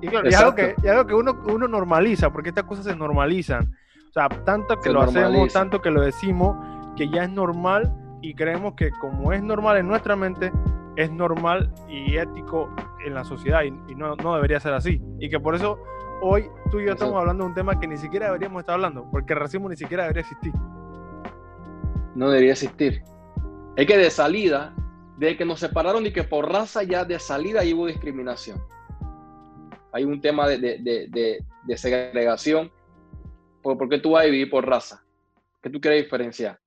y 0.00 0.08
claro, 0.08 0.28
es 0.28 0.36
algo 0.36 0.54
que, 0.54 0.74
algo 0.88 1.06
que 1.06 1.14
uno, 1.14 1.38
uno 1.46 1.68
normaliza, 1.68 2.30
porque 2.30 2.50
estas 2.50 2.64
cosas 2.64 2.84
se 2.84 2.96
normalizan. 2.96 3.74
O 4.10 4.12
sea, 4.12 4.28
tanto 4.28 4.78
que 4.80 4.90
lo 4.90 5.02
hacemos, 5.02 5.52
tanto 5.52 5.80
que 5.80 5.90
lo 5.90 6.00
decimos, 6.00 6.56
que 6.96 7.08
ya 7.08 7.24
es 7.24 7.30
normal 7.30 7.94
y 8.22 8.34
creemos 8.34 8.74
que 8.74 8.90
como 8.90 9.32
es 9.32 9.42
normal 9.42 9.76
en 9.76 9.88
nuestra 9.88 10.16
mente, 10.16 10.52
es 10.96 11.10
normal 11.10 11.72
y 11.88 12.16
ético 12.16 12.74
en 13.04 13.14
la 13.14 13.24
sociedad 13.24 13.62
y, 13.62 13.70
no, 13.94 14.16
no, 14.16 14.34
debería 14.34 14.60
ser 14.60 14.72
así. 14.72 15.00
Y 15.20 15.28
que 15.28 15.38
por 15.38 15.54
eso 15.54 15.78
hoy 16.22 16.48
tú 16.70 16.80
y 16.80 16.86
yo 16.86 16.92
estamos 16.92 17.14
hablando 17.16 17.44
de 17.44 17.50
un 17.50 17.54
tema 17.54 17.78
que 17.78 17.86
ni 17.86 17.96
siquiera 17.96 18.26
deberíamos 18.26 18.60
estar 18.60 18.74
hablando, 18.74 19.08
porque 19.10 19.34
el 19.34 19.40
racismo 19.40 19.68
ni 19.68 19.76
siquiera 19.76 20.04
debería 20.04 20.22
existir. 20.22 20.52
No 22.14 22.30
debería 22.30 22.52
existir. 22.52 23.02
Es 23.76 23.86
que 23.86 23.98
de 23.98 24.10
salida, 24.10 24.74
de 25.18 25.36
que 25.36 25.44
nos 25.44 25.60
separaron 25.60 26.06
y 26.06 26.12
que 26.12 26.24
por 26.24 26.50
raza 26.50 26.82
ya 26.82 27.04
de 27.04 27.18
salida 27.18 27.60
hubo 27.62 27.86
discriminación 27.86 28.58
hay 29.96 30.04
un 30.04 30.20
tema 30.20 30.46
de, 30.46 31.42
segregación. 31.74 32.70
¿Por, 33.62 33.88
qué 33.88 33.98
tú 33.98 34.10
vas 34.10 34.24
a 34.24 34.26
vivir 34.26 34.50
por 34.50 34.68
raza? 34.68 35.02
¿Qué 35.62 35.70
tú 35.70 35.80
quieres 35.80 36.04
diferenciar? 36.04 36.60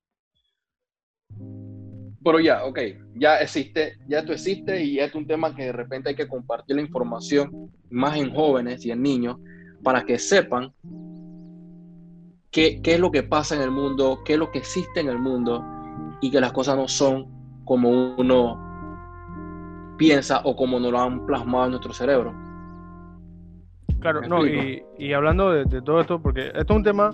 Pero 2.23 2.39
ya, 2.39 2.65
ok, 2.65 2.79
ya 3.15 3.38
existe, 3.38 3.97
ya 4.07 4.19
esto 4.19 4.33
existe 4.33 4.83
y 4.83 4.99
es 4.99 5.13
un 5.15 5.25
tema 5.25 5.55
que 5.55 5.65
de 5.65 5.71
repente 5.71 6.09
hay 6.09 6.15
que 6.15 6.27
compartir 6.27 6.75
la 6.75 6.81
información 6.81 7.71
más 7.89 8.17
en 8.17 8.33
jóvenes 8.33 8.85
y 8.85 8.91
en 8.91 9.01
niños 9.01 9.38
para 9.83 10.03
que 10.03 10.19
sepan 10.19 10.73
qué, 12.51 12.81
qué 12.81 12.95
es 12.95 12.99
lo 12.99 13.11
que 13.11 13.23
pasa 13.23 13.55
en 13.55 13.61
el 13.61 13.71
mundo, 13.71 14.19
qué 14.25 14.33
es 14.33 14.39
lo 14.39 14.51
que 14.51 14.59
existe 14.59 14.99
en 14.99 15.07
el 15.07 15.17
mundo 15.17 15.63
y 16.21 16.29
que 16.29 16.41
las 16.41 16.51
cosas 16.51 16.75
no 16.75 16.88
son 16.88 17.63
como 17.63 18.15
uno 18.15 18.69
piensa 19.97 20.41
o 20.43 20.55
como 20.55 20.79
nos 20.79 20.91
lo 20.91 20.99
han 20.99 21.25
plasmado 21.25 21.65
en 21.65 21.71
nuestro 21.71 21.93
cerebro. 21.93 22.33
Claro, 23.99 24.21
no, 24.21 24.47
y, 24.47 25.13
hablando 25.13 25.51
de, 25.51 25.81
todo 25.81 25.99
esto, 25.99 26.21
porque 26.21 26.47
esto 26.47 26.73
es 26.73 26.77
un 26.77 26.83
tema, 26.83 27.13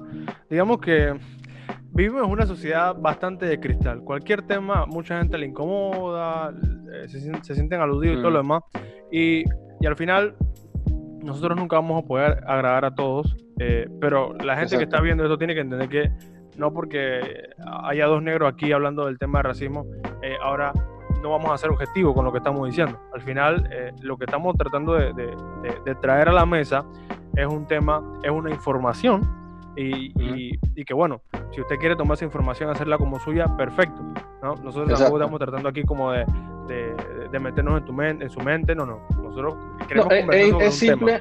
digamos 0.50 0.80
que 0.80 1.14
vivimos 1.96 2.24
en 2.24 2.30
una 2.30 2.46
sociedad 2.46 2.96
bastante 2.96 3.46
de 3.46 3.60
cristal. 3.60 4.02
Cualquier 4.02 4.42
tema, 4.44 4.86
mucha 4.86 5.18
gente 5.18 5.38
le 5.38 5.48
incomoda, 5.48 6.54
eh, 6.94 7.08
se, 7.08 7.56
sienten 7.56 7.82
aludidos 7.82 8.18
y 8.18 8.22
todo 8.22 8.32
lo 8.32 8.40
mm. 8.40 8.44
demás. 8.44 8.64
Y, 9.12 9.44
al 9.86 9.96
final, 9.96 10.36
nosotros 11.24 11.58
nunca 11.58 11.78
vamos 11.78 12.04
a 12.04 12.08
poder 12.08 12.44
agradar 12.48 12.86
a 12.86 12.96
todos, 12.96 13.36
eh, 13.60 13.88
pero 14.02 14.34
la 14.44 14.58
gente 14.58 14.78
que 14.78 14.84
está 14.84 15.00
viendo 15.00 15.24
esto 15.24 15.38
tiene 15.38 15.54
que 15.54 15.62
entender 15.62 15.90
que 15.90 16.12
no 16.58 16.74
porque 16.74 17.50
haya 17.84 18.08
dos 18.08 18.22
negros 18.22 18.52
aquí 18.52 18.72
hablando 18.72 19.06
del 19.06 19.20
tema 19.20 19.40
de 19.40 19.44
racismo, 19.44 19.86
eh, 20.22 20.36
ahora 20.42 20.74
no 21.22 21.30
vamos 21.30 21.52
a 21.52 21.58
ser 21.58 21.70
objetivos 21.70 22.14
con 22.14 22.26
lo 22.26 22.32
que 22.32 22.40
estamos 22.40 22.68
diciendo. 22.68 23.00
Al 23.14 23.22
final, 23.22 23.68
eh, 23.72 23.92
lo 24.02 24.18
que 24.18 24.26
estamos 24.26 24.56
tratando 24.58 24.94
de, 24.94 25.36
traer 26.02 26.30
a 26.30 26.34
la 26.34 26.46
mesa 26.46 26.86
es 27.36 27.48
un 27.48 27.68
tema, 27.68 28.04
es 28.24 28.32
una 28.32 28.50
información 28.50 29.45
y, 29.78 30.86
que 30.86 30.94
bueno, 30.94 31.22
si 31.54 31.62
usted 31.62 31.78
quiere 31.78 31.96
tomar 31.96 32.16
esa 32.16 32.26
información, 32.26 32.70
hacerla 32.70 32.98
como 32.98 33.20
suya, 33.20 33.46
perfecto. 33.58 34.02
¿no? 34.42 34.56
Nosotros 34.56 35.00
estamos 35.00 35.40
tratando 35.40 35.70
aquí 35.70 35.84
como 35.84 36.12
de, 36.12 36.26
meternos 37.40 37.80
en, 37.80 37.86
tu 37.86 38.02
en 38.02 38.30
su 38.30 38.40
mente, 38.40 38.76
no, 38.76 38.86
no. 38.86 39.02
Nosotros 39.22 39.56
queremos 39.88 40.10
no, 40.10 40.62
es, 40.62 40.68
es 40.68 40.76
simple, 40.76 41.20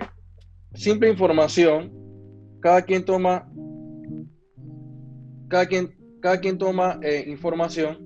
simple 0.75 1.11
información. 1.11 1.93
Cada 2.61 2.83
quien 2.83 3.05
toma, 3.05 3.47
cada 5.49 5.67
quien, 5.67 5.95
cada 6.21 6.41
quien 6.41 6.57
toma 6.57 6.99
eh, 7.03 7.25
información 7.27 7.99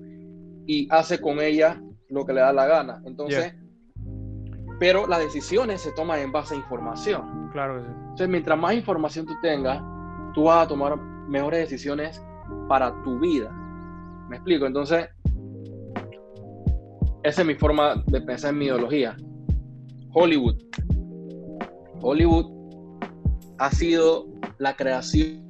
y 0.65 0.87
hace 0.91 1.21
con 1.21 1.39
ella 1.39 1.81
lo 2.09 2.25
que 2.25 2.33
le 2.33 2.41
da 2.41 2.51
la 2.51 2.65
gana. 2.65 3.01
Entonces, 3.05 3.55
pero 4.79 5.07
las 5.07 5.19
decisiones 5.19 5.81
se 5.81 5.91
toman 5.91 6.19
en 6.19 6.31
base 6.31 6.55
a 6.55 6.57
información. 6.57 7.49
Claro 7.51 7.77
que 7.77 7.85
sí. 7.85 7.91
Entonces, 7.91 8.29
mientras 8.29 8.57
más 8.57 8.73
información 8.73 9.25
tú 9.25 9.33
tengas, 9.41 9.81
tú 10.33 10.43
vas 10.45 10.65
a 10.65 10.67
tomar 10.67 10.97
mejores 11.27 11.69
decisiones 11.69 12.21
para 12.67 13.01
tu 13.03 13.19
vida. 13.19 13.51
¿Me 14.29 14.37
explico? 14.37 14.65
Entonces, 14.65 15.09
esa 17.23 17.41
es 17.41 17.47
mi 17.47 17.55
forma 17.55 18.03
de 18.07 18.21
pensar 18.21 18.51
en 18.51 18.59
mi 18.59 18.65
ideología. 18.65 19.15
Hollywood. 20.13 20.55
Hollywood 22.01 22.45
ha 23.57 23.71
sido 23.71 24.27
la 24.57 24.75
creación 24.75 25.43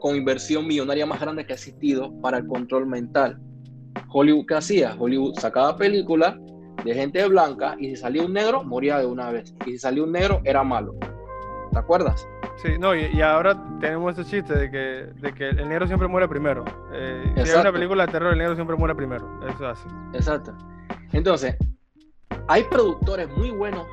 con 0.00 0.16
inversión 0.16 0.66
millonaria 0.66 1.04
más 1.06 1.20
grande 1.20 1.44
que 1.44 1.52
ha 1.52 1.56
existido 1.56 2.12
para 2.20 2.38
el 2.38 2.46
control 2.46 2.86
mental. 2.86 3.40
Hollywood, 4.08 4.46
¿qué 4.46 4.54
hacía? 4.54 4.94
Hollywood 4.98 5.34
sacaba 5.38 5.76
películas 5.76 6.36
de 6.84 6.94
gente 6.94 7.26
blanca 7.26 7.76
y 7.78 7.88
si 7.88 7.96
salía 7.96 8.24
un 8.24 8.32
negro, 8.32 8.62
moría 8.62 8.98
de 8.98 9.06
una 9.06 9.30
vez. 9.30 9.52
Y 9.66 9.72
si 9.72 9.78
salía 9.78 10.04
un 10.04 10.12
negro, 10.12 10.40
era 10.44 10.62
malo. 10.62 10.94
¿Te 11.72 11.78
acuerdas? 11.78 12.26
Sí, 12.62 12.78
no, 12.78 12.94
y, 12.94 13.20
ahora 13.20 13.54
tenemos 13.80 14.18
ese 14.18 14.30
chiste 14.30 14.54
de 14.54 14.70
que, 14.70 15.20
de 15.20 15.34
que 15.34 15.50
el 15.50 15.68
negro 15.68 15.86
siempre 15.86 16.08
muere 16.08 16.26
primero. 16.26 16.64
Eh, 16.92 17.32
si 17.44 17.50
hay 17.50 17.60
una 17.60 17.72
película 17.72 18.06
de 18.06 18.12
terror, 18.12 18.32
el 18.32 18.38
negro 18.38 18.54
siempre 18.54 18.76
muere 18.76 18.94
primero. 18.94 19.28
Eso 19.46 19.70
es 19.70 19.78
así. 19.78 19.88
Exacto. 20.14 20.54
Entonces, 21.12 21.56
hay 22.48 22.64
productores 22.64 23.28
muy 23.36 23.50
buenos 23.50 23.86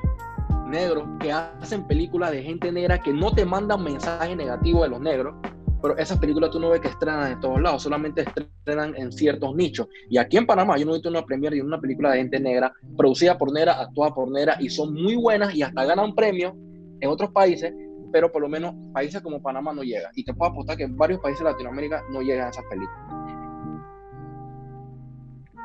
negros 0.68 1.06
que 1.20 1.32
hacen 1.32 1.86
películas 1.88 2.32
de 2.32 2.42
gente 2.42 2.72
negra 2.72 3.02
que 3.02 3.14
no 3.14 3.34
te 3.34 3.46
mandan 3.46 3.84
mensajes 3.84 4.36
negativos 4.36 4.84
de 4.84 4.90
los 4.90 5.02
negros, 5.02 5.36
pero 5.82 5.98
esas 5.98 6.18
películas 6.18 6.50
tú 6.50 6.60
no 6.60 6.70
ves 6.70 6.80
que 6.80 6.88
estrenan 6.88 7.34
en 7.34 7.40
todos 7.42 7.62
lados, 7.62 7.84
solamente 7.84 8.22
estrenan 8.22 8.96
en 8.96 9.12
ciertos 9.12 9.54
nichos. 9.56 9.88
Y 10.10 10.18
aquí 10.18 10.38
en 10.38 10.46
Panamá 10.46 10.78
yo 10.78 10.86
no 10.86 10.92
he 10.92 10.96
visto 10.96 11.10
una 11.10 11.26
premiere 11.26 11.58
de 11.58 11.62
una 11.62 11.80
película 11.80 12.12
de 12.12 12.20
gente 12.20 12.40
negra, 12.40 12.72
producida 12.96 13.38
por 13.38 13.52
negra, 13.52 13.82
actuada 13.82 14.16
por 14.16 14.32
negra, 14.32 14.56
y 14.60 14.70
son 14.70 14.94
muy 14.94 15.18
buenas 15.18 15.54
y 15.54 15.62
hasta 15.62 15.84
ganan 15.84 16.16
premios 16.16 16.54
en 17.02 17.10
otros 17.10 17.32
países, 17.32 17.74
pero 18.14 18.32
por 18.32 18.44
lo 18.44 18.48
menos 18.48 18.76
países 18.94 19.22
como 19.22 19.42
Panamá 19.42 19.74
no 19.74 19.84
llegan. 19.84 20.12
Y 20.16 20.24
te 20.24 20.34
puedo 20.34 20.52
apostar 20.52 20.78
que 20.78 20.86
varios 20.86 21.20
países 21.20 21.44
de 21.44 21.52
Latinoamérica 21.52 22.04
no 22.12 22.22
llegan 22.22 22.48
a 22.48 22.50
esas 22.52 22.64
películas. 22.70 23.14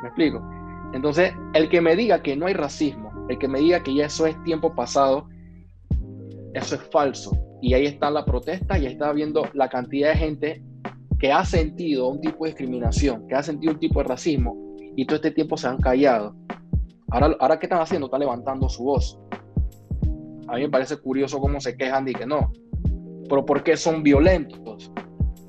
¿Me 0.03 0.09
explico? 0.09 0.43
Entonces, 0.95 1.33
el 1.53 1.69
que 1.69 1.81
me 1.81 1.95
diga 1.95 2.23
que 2.23 2.35
no 2.35 2.47
hay 2.47 2.55
racismo, 2.55 3.13
el 3.29 3.39
que 3.39 3.47
me 3.47 3.61
diga 3.61 3.83
que 3.83 3.95
ya 3.95 4.07
eso 4.07 4.27
es 4.27 4.43
tiempo 4.45 4.75
pasado, 4.75 5.29
eso 6.55 6.75
es 6.77 6.83
falso 6.91 7.33
y 7.61 7.75
ahí 7.75 7.87
está 7.87 8.11
la 8.11 8.25
protesta 8.25 8.79
y 8.79 8.87
ahí 8.87 8.93
está 8.93 9.13
viendo 9.13 9.47
la 9.53 9.69
cantidad 9.69 10.11
de 10.11 10.17
gente 10.17 10.63
que 11.19 11.33
ha 11.33 11.45
sentido 11.45 12.09
un 12.09 12.21
tipo 12.21 12.45
de 12.45 12.53
discriminación, 12.53 13.27
que 13.27 13.35
ha 13.35 13.43
sentido 13.43 13.75
un 13.75 13.81
tipo 13.81 14.01
de 14.01 14.09
racismo 14.09 14.57
y 14.97 15.05
todo 15.05 15.17
este 15.17 15.33
tiempo 15.33 15.57
se 15.57 15.69
han 15.69 15.79
callado. 15.79 16.35
Ahora, 17.11 17.37
ahora 17.41 17.59
¿qué 17.59 17.67
están 17.67 17.81
haciendo? 17.81 18.07
Están 18.07 18.21
levantando 18.21 18.69
su 18.69 18.85
voz. 18.85 19.19
A 20.49 20.55
mí 20.55 20.63
me 20.63 20.71
parece 20.71 20.97
curioso 20.97 21.39
cómo 21.41 21.61
se 21.61 21.77
quejan 21.77 22.09
y 22.09 22.15
que 22.15 22.27
no. 22.27 22.51
Pero 23.29 23.45
¿por 23.45 23.63
qué 23.63 23.77
son 23.77 24.03
violentos? 24.03 24.91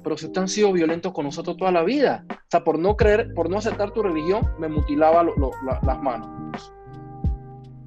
Pero 0.03 0.17
si 0.17 0.25
ustedes 0.25 0.41
han 0.41 0.47
sido 0.47 0.73
violentos 0.73 1.13
con 1.13 1.25
nosotros 1.25 1.55
toda 1.55 1.71
la 1.71 1.83
vida. 1.83 2.25
O 2.29 2.51
sea, 2.51 2.63
por 2.63 2.77
no 2.77 2.97
creer, 2.97 3.33
por 3.33 3.49
no 3.49 3.57
aceptar 3.57 3.91
tu 3.91 4.03
religión, 4.03 4.41
me 4.59 4.67
mutilaba 4.67 5.23
las 5.23 6.01
manos. 6.01 6.73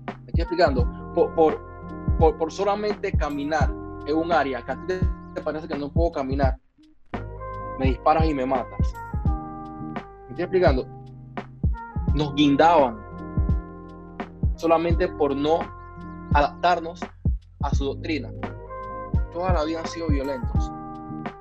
¿Me 0.06 0.26
estoy 0.28 0.42
explicando? 0.42 1.12
Por, 1.14 1.34
por, 1.34 2.38
por 2.38 2.52
solamente 2.52 3.12
caminar 3.12 3.70
en 4.06 4.16
un 4.16 4.32
área 4.32 4.64
que 4.64 4.72
a 4.72 4.86
ti 4.86 4.94
te 5.34 5.40
parece 5.42 5.68
que 5.68 5.76
no 5.76 5.92
puedo 5.92 6.12
caminar, 6.12 6.56
me 7.78 7.86
disparas 7.86 8.26
y 8.26 8.34
me 8.34 8.46
matas. 8.46 8.94
¿Me 9.24 10.28
estoy 10.30 10.44
explicando? 10.44 10.86
Nos 12.14 12.34
guindaban 12.34 12.98
solamente 14.56 15.08
por 15.08 15.34
no 15.34 15.60
adaptarnos 16.34 17.00
a 17.62 17.74
su 17.74 17.84
doctrina. 17.84 18.30
Toda 19.32 19.52
la 19.52 19.64
vida 19.64 19.80
han 19.80 19.86
sido 19.86 20.08
violentos. 20.08 20.70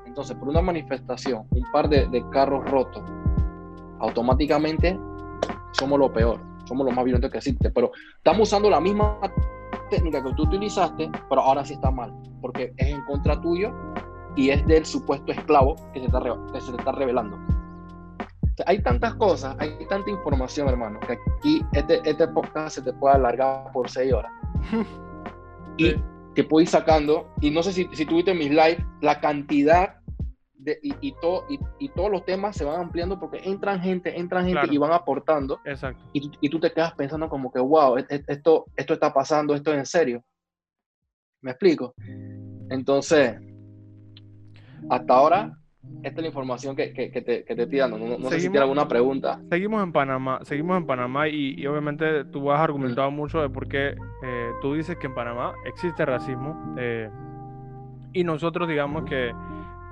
Entonces, 0.06 0.36
por 0.38 0.50
una 0.50 0.62
manifestación, 0.62 1.48
un 1.52 1.72
par 1.72 1.88
de, 1.90 2.26
carros 2.32 2.70
rotos, 2.70 3.04
automáticamente 4.00 5.00
somos 5.72 6.00
lo 6.00 6.12
peor, 6.12 6.40
somos 6.66 6.86
los 6.86 6.96
más 6.96 7.06
violentos 7.06 7.32
que 7.32 7.38
existe. 7.38 7.70
Pero 7.72 7.92
estamos 8.18 8.48
usando 8.48 8.70
la 8.70 8.80
misma 8.80 9.20
técnica 9.90 10.24
que 10.24 10.34
tú 10.34 10.44
utilizaste, 10.44 11.10
pero 11.30 11.42
ahora 11.42 11.66
sí 11.66 11.74
está 11.74 11.92
mal, 11.92 12.14
porque 12.42 12.74
es 12.78 12.88
en 12.88 13.04
contra 13.06 13.40
tuyo 13.40 13.74
y 14.36 14.50
es 14.50 14.66
del 14.66 14.86
supuesto 14.86 15.32
esclavo 15.32 15.76
que 15.94 16.00
se, 16.00 16.06
está, 16.06 16.20
está 16.78 16.92
revelando. 16.94 17.38
hay 18.66 18.82
tantas 18.82 19.16
cosas, 19.16 19.56
hay 19.60 19.86
tanta 19.88 20.10
información, 20.10 20.70
hermano, 20.70 21.00
que 21.02 21.14
aquí 21.14 21.66
este, 21.74 22.02
este 22.10 22.28
podcast 22.30 22.76
se 22.76 22.82
te 22.82 22.94
puede 22.94 23.16
alargar 23.16 23.72
por 23.72 23.90
seis 23.90 24.14
horas. 24.14 24.32
y 25.78 25.96
te 26.34 26.44
puedo 26.44 26.62
ir 26.62 26.68
sacando, 26.68 27.32
y 27.42 27.52
no 27.52 27.64
sé 27.64 27.74
si, 27.74 27.90
si 27.94 28.06
tuviste 28.06 28.34
mis 28.34 28.50
live, 28.50 28.86
la 29.02 29.20
cantidad 29.20 30.02
y, 30.82 31.12
todo, 31.22 31.46
y, 31.80 31.90
todos 31.90 32.12
los 32.12 32.26
temas 32.26 32.56
se 32.56 32.66
van 32.66 32.80
ampliando 32.80 33.20
porque 33.20 33.42
entran 33.44 33.82
gente, 33.82 34.20
entran 34.20 34.46
gente 34.46 34.68
y 34.70 34.78
van 34.78 34.92
aportando. 34.92 35.60
Exacto. 35.66 36.04
Y, 36.14 36.50
tú 36.50 36.60
te 36.60 36.72
quedas 36.72 36.94
pensando 36.94 37.28
como 37.30 37.52
que, 37.52 37.60
wow, 37.60 37.98
e, 37.98 38.06
e, 38.10 38.24
esto, 38.28 38.66
esto 38.76 38.94
está 38.94 39.14
pasando, 39.14 39.56
esto 39.56 39.72
es 39.72 39.80
en 39.80 39.86
serio. 39.86 40.24
¿Me 41.42 41.52
explico? 41.52 41.96
Entonces, 42.70 43.40
hasta 44.90 45.14
ahora, 45.14 45.58
esta 46.04 46.20
es 46.20 46.22
la 46.22 46.28
información 46.28 46.76
que, 46.76 46.94
que, 46.94 47.10
te, 47.10 47.44
que 47.44 47.56
te, 47.56 47.64
estoy 47.64 47.80
dando. 47.80 47.98
No, 47.98 48.30
sé 48.30 48.40
si 48.40 48.42
tienes 48.44 48.62
alguna 48.62 48.88
pregunta. 48.88 49.40
Seguimos 49.50 49.84
en 49.84 49.92
Panamá, 49.92 50.40
seguimos 50.44 50.78
en 50.78 50.86
Panamá 50.86 51.28
y, 51.28 51.66
obviamente 51.68 52.26
tú 52.26 52.52
has 52.52 52.60
argumentado 52.60 53.12
mucho 53.12 53.42
de 53.42 53.50
por 53.50 53.68
qué 53.68 53.96
eh, 54.24 54.50
tú 54.62 54.74
dices 54.74 54.98
que 54.98 55.08
en 55.08 55.14
Panamá 55.14 55.54
existe 55.66 56.06
racismo 56.06 56.76
eh, 56.78 57.10
y 58.14 58.24
nosotros 58.24 58.68
digamos 58.68 59.06
que 59.06 59.32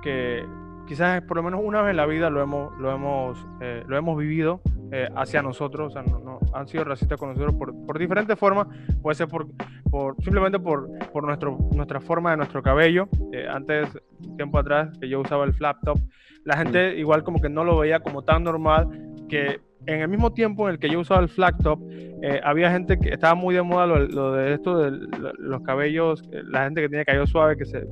que 0.00 0.46
quizás 0.86 1.22
por 1.22 1.36
lo 1.36 1.42
menos 1.42 1.60
una 1.62 1.82
vez 1.82 1.90
en 1.90 1.96
la 1.96 2.06
vida 2.06 2.30
lo 2.30 2.42
hemos, 2.42 2.76
lo 2.78 2.92
hemos, 2.92 3.46
eh, 3.60 3.84
lo 3.86 3.96
hemos 3.96 4.18
vivido 4.18 4.60
eh, 4.92 5.08
hacia 5.14 5.42
nosotros, 5.42 5.88
o 5.88 5.90
sea, 5.90 6.02
no, 6.02 6.40
han 6.52 6.66
sido 6.68 6.84
racistas 6.84 7.18
con 7.18 7.30
nosotros 7.30 7.54
por, 7.54 7.74
por 7.86 7.98
diferentes 7.98 8.38
formas, 8.38 8.66
puede 9.02 9.14
ser 9.14 9.28
por, 9.28 9.46
por 9.90 10.16
simplemente 10.22 10.58
por, 10.58 10.88
por 11.12 11.24
nuestro, 11.24 11.58
nuestra 11.72 12.00
forma 12.00 12.32
de 12.32 12.38
nuestro 12.38 12.62
cabello. 12.62 13.08
Eh, 13.32 13.46
antes, 13.48 13.88
tiempo 14.36 14.58
atrás, 14.58 14.96
que 15.00 15.08
yo 15.08 15.20
usaba 15.20 15.44
el 15.44 15.54
flap 15.54 15.78
top, 15.84 15.98
la 16.44 16.56
gente 16.56 16.98
igual 16.98 17.22
como 17.22 17.40
que 17.40 17.48
no 17.48 17.64
lo 17.64 17.78
veía 17.78 18.00
como 18.00 18.22
tan 18.22 18.44
normal 18.44 18.88
que 19.28 19.60
en 19.86 20.02
el 20.02 20.08
mismo 20.08 20.32
tiempo 20.32 20.68
en 20.68 20.74
el 20.74 20.80
que 20.80 20.90
yo 20.90 21.00
usaba 21.00 21.20
el 21.22 21.28
flat 21.28 21.56
top, 21.62 21.80
eh, 22.22 22.40
había 22.44 22.70
gente 22.70 22.98
que 22.98 23.10
estaba 23.10 23.34
muy 23.34 23.54
de 23.54 23.62
moda 23.62 23.86
lo, 23.86 24.32
de 24.32 24.54
esto 24.54 24.78
de 24.78 25.06
los 25.38 25.62
cabellos, 25.62 26.22
eh, 26.32 26.42
la 26.44 26.64
gente 26.64 26.82
que 26.82 26.88
tiene 26.88 27.04
cabello 27.04 27.26
suave, 27.26 27.56
que 27.56 27.64
se, 27.64 27.86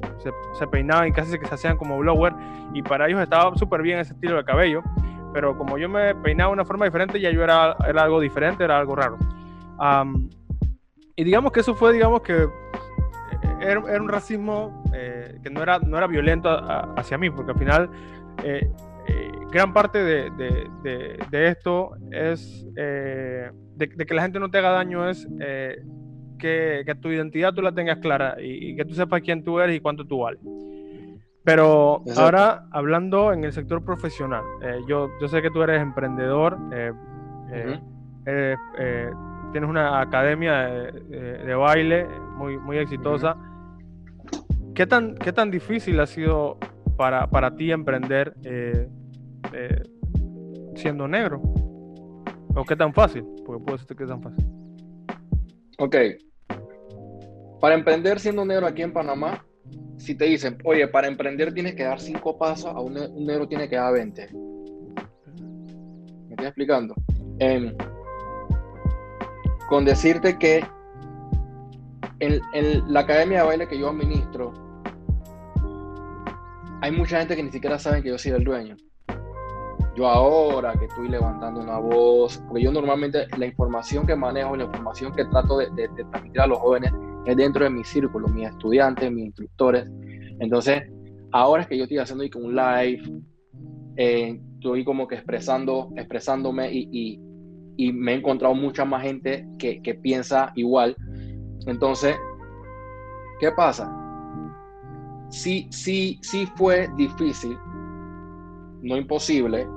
se, 0.59 0.67
peinaban 0.67 1.09
y 1.09 1.13
casi 1.13 1.39
que 1.39 1.47
se 1.47 1.55
hacían 1.55 1.77
como 1.77 1.99
blower, 1.99 2.35
y 2.75 2.83
para 2.83 3.09
ellos 3.09 3.21
estaba 3.23 3.57
súper 3.57 3.83
bien 3.83 3.99
ese 3.99 4.13
estilo 4.13 4.37
de 4.37 4.45
cabello, 4.45 4.83
pero 5.33 5.57
como 5.57 5.79
yo 5.79 5.89
me 5.89 6.15
peinaba 6.15 6.51
de 6.51 6.55
una 6.55 6.65
forma 6.65 6.85
diferente, 6.85 7.21
ya 7.21 7.31
yo 7.31 7.43
era, 7.43 7.77
era 7.87 8.03
algo 8.03 8.21
diferente, 8.21 8.65
era 8.65 8.79
algo 8.79 8.97
raro. 8.97 9.19
y 11.17 11.25
digamos 11.25 11.53
que 11.53 11.61
eso 11.61 11.75
fue, 11.75 11.93
digamos 11.93 12.23
que 12.23 12.45
eh, 12.45 12.49
era, 13.61 13.81
un 13.81 14.09
racismo 14.09 14.83
que 15.43 15.51
no 15.51 15.63
era, 15.63 15.79
no 15.79 15.97
era 15.97 16.07
violento 16.07 16.51
hacia 16.97 17.19
mí, 17.19 17.31
porque 17.31 17.53
al 17.53 17.59
final 17.59 17.91
gran 19.51 19.73
parte 19.73 19.99
de, 20.03 21.49
esto 21.49 21.93
es 22.11 22.67
eh, 22.77 23.51
de, 23.77 23.89
que 23.89 24.15
la 24.15 24.23
gente 24.23 24.39
no 24.39 24.51
te 24.51 24.59
haga 24.59 24.71
daño 24.71 25.09
es 25.09 25.27
eh, 25.41 25.79
que, 26.39 26.85
tu 27.01 27.11
identidad 27.11 27.53
tú 27.53 27.63
la 27.63 27.73
tengas 27.73 27.99
clara 27.99 28.37
y, 28.41 28.77
que 28.77 28.85
tú 28.85 28.95
sepas 28.95 29.23
quién 29.23 29.43
tú 29.43 29.59
eres 29.61 29.77
y 29.77 29.81
cuánto 29.81 30.05
tú 30.07 30.19
vales. 30.21 30.41
Pero 31.49 32.03
ahora, 32.15 32.67
hablando 32.73 33.33
en 33.33 33.43
el 33.43 33.55
sector 33.55 33.83
profesional, 33.83 34.45
eh, 34.61 34.81
yo, 34.87 35.09
yo 35.19 35.29
sé 35.29 35.41
que 35.41 35.51
tú 35.51 35.63
eres 35.63 35.81
emprendedor, 35.81 36.59
tienes 39.51 39.71
una 39.71 39.99
academia 39.99 40.69
de, 40.69 41.55
baile 41.55 42.07
muy, 42.37 42.59
muy 42.59 42.77
exitosa. 42.77 43.35
¿Qué, 44.75 44.87
tan, 44.87 45.15
¿Qué 45.15 45.33
tan 45.33 45.51
difícil 45.51 45.99
ha 46.01 46.07
sido 46.07 46.59
para, 46.99 47.31
para 47.31 47.57
ti 47.57 47.73
emprender 47.73 48.35
eh, 48.45 48.87
siendo 50.75 51.09
negro? 51.09 51.41
¿O 52.55 52.63
qué 52.69 52.77
tan 52.77 52.93
fácil? 52.93 53.25
Porque 53.47 53.65
puede 53.65 53.79
ser 53.79 53.97
que 53.97 54.03
es 54.03 54.11
tan 54.11 54.21
fácil. 54.21 54.47
Ok. 55.79 55.97
Para 57.59 57.75
emprender 57.75 58.21
siendo 58.21 58.45
negro 58.45 58.67
aquí 58.67 58.83
en 58.83 58.93
Panamá, 58.93 59.43
si 59.99 60.15
te 60.15 60.25
dicen, 60.25 60.59
oye, 60.65 60.89
para 60.89 61.09
emprender 61.09 61.53
tienes 61.53 61.75
que 61.75 61.85
dar 61.85 62.01
cinco 62.01 62.39
pasos, 62.39 62.75
a 62.75 62.81
un, 62.81 62.95
negro 62.95 63.47
tiene 63.47 63.69
que 63.69 63.77
dar 63.77 63.93
20. 63.93 64.29
¿Me 64.33 66.31
estoy 66.31 66.47
explicando? 66.47 66.95
Em, 67.39 67.77
con 69.69 69.85
decirte 69.85 70.39
que 70.39 70.65
en, 72.21 72.41
en, 72.55 72.93
la 72.93 73.01
academia 73.01 73.41
de 73.41 73.47
baile 73.47 73.69
que 73.69 73.79
yo 73.79 73.91
administro, 73.91 74.53
hay 76.81 76.91
mucha 76.93 77.19
gente 77.19 77.37
que 77.37 77.43
ni 77.43 77.51
siquiera 77.51 77.79
sabe 77.79 78.03
que 78.03 78.09
yo 78.09 78.19
soy 78.19 78.33
el 78.33 78.45
dueño 78.45 78.77
yo 79.99 80.07
ahora 80.07 80.75
que 80.75 80.85
estoy 80.85 81.09
levantando 81.09 81.61
una 81.61 81.79
voz, 81.79 82.39
porque 82.47 82.63
yo 82.63 82.71
normalmente 82.71 83.27
la 83.37 83.47
información 83.47 84.07
que 84.07 84.15
manejo, 84.15 84.57
la 84.57 84.65
información 84.65 85.13
que 85.13 85.25
trato 85.25 85.59
de, 85.59 85.89
transmitir 86.11 86.41
a 86.41 86.47
los 86.47 86.59
jóvenes 86.59 86.93
es 87.29 87.37
dentro 87.37 87.63
de 87.63 87.69
mi 87.69 87.85
círculo, 87.85 88.27
mis 88.29 88.49
estudiantes, 88.49 89.13
mis 89.13 89.27
instructores. 89.27 89.87
Entonces, 90.41 90.83
ahora 91.31 91.61
es 91.61 91.69
que 91.69 91.77
yo 91.77 91.83
estoy 91.85 91.99
haciendo 91.99 92.25
un 92.39 92.57
live, 92.57 93.03
eh, 93.97 94.41
estoy 94.55 94.83
como 94.83 95.07
que 95.07 95.17
expresando, 95.17 95.91
expresándome 95.97 96.73
y, 96.73 97.21
y, 97.77 97.93
me 97.93 98.13
he 98.13 98.15
encontrado 98.17 98.55
mucha 98.55 98.87
más 98.87 99.03
gente 99.03 99.47
que, 99.59 99.83
que 99.83 99.95
piensa 99.95 100.53
igual. 100.57 100.97
Entonces, 101.67 102.17
¿qué 103.41 103.53
pasa? 103.53 103.95
Sí, 105.29 105.69
sí, 105.71 106.19
sí 106.23 106.49
fue 106.57 106.89
difícil, 106.97 107.59
no 108.81 108.97
imposible, 108.97 109.69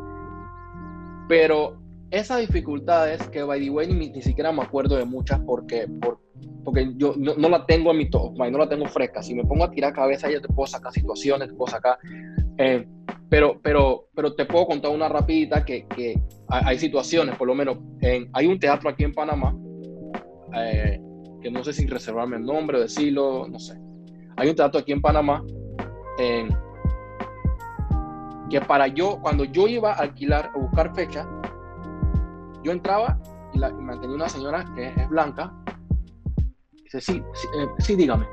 pero 1.27 1.80
esas 2.11 2.39
dificultades, 2.41 3.25
que 3.29 3.41
by 3.41 3.59
the 3.59 3.69
way 3.69 3.87
ni, 3.87 4.21
siquiera 4.21 4.51
me 4.51 4.61
acuerdo 4.61 4.97
de 4.97 5.05
muchas 5.05 5.39
porque, 5.39 5.87
porque 6.63 6.91
yo 6.97 7.15
no, 7.17 7.49
la 7.49 7.65
tengo 7.65 7.91
en 7.91 7.97
mi 7.97 8.09
top, 8.09 8.37
no 8.37 8.57
la 8.57 8.67
tengo 8.67 8.85
fresca. 8.85 9.23
Si 9.23 9.33
me 9.33 9.45
pongo 9.45 9.63
a 9.63 9.71
tirar 9.71 9.93
cabeza, 9.93 10.29
ya 10.29 10.41
te 10.41 10.49
puedo 10.49 10.67
sacar 10.67 10.91
situaciones, 10.91 11.47
te 11.47 11.53
puedo 11.53 11.71
sacar. 11.71 11.97
Eh, 12.57 12.85
pero, 13.29 13.59
pero, 13.61 14.09
pero 14.13 14.35
te 14.35 14.45
puedo 14.45 14.67
contar 14.67 14.91
una 14.91 15.07
rapidita 15.07 15.63
que, 15.63 15.87
que 15.87 16.21
hay, 16.49 16.77
situaciones, 16.77 17.35
por 17.37 17.47
lo 17.47 17.55
menos, 17.55 17.77
en, 18.01 18.29
hay 18.33 18.45
un 18.45 18.59
teatro 18.59 18.89
aquí 18.89 19.05
en 19.05 19.13
Panamá, 19.13 19.55
eh, 20.53 20.99
que 21.41 21.49
no 21.49 21.63
sé 21.63 21.71
si 21.71 21.87
reservarme 21.87 22.35
el 22.35 22.45
nombre 22.45 22.77
o 22.77 22.81
decirlo, 22.81 23.47
no 23.47 23.57
sé. 23.57 23.79
Hay 24.35 24.49
un 24.49 24.55
teatro 24.55 24.81
aquí 24.81 24.91
en 24.91 25.01
Panamá 25.01 25.43
que 28.51 28.61
para 28.61 28.87
yo, 28.87 29.19
cuando 29.21 29.45
yo 29.45 29.67
iba 29.67 29.93
a 29.93 30.01
alquilar, 30.01 30.51
a 30.53 30.59
buscar 30.59 30.93
fecha, 30.93 31.25
yo 32.63 32.71
entraba 32.71 33.17
y, 33.53 33.59
la, 33.59 33.71
me 33.71 33.81
mantenía 33.81 34.15
una 34.15 34.29
señora 34.29 34.65
que 34.75 34.87
es, 34.87 35.09
blanca. 35.09 35.53
Dice, 36.83 37.01
sí, 37.01 37.23
eh, 37.57 37.67
sí, 37.79 37.95
dígame. 37.95 38.27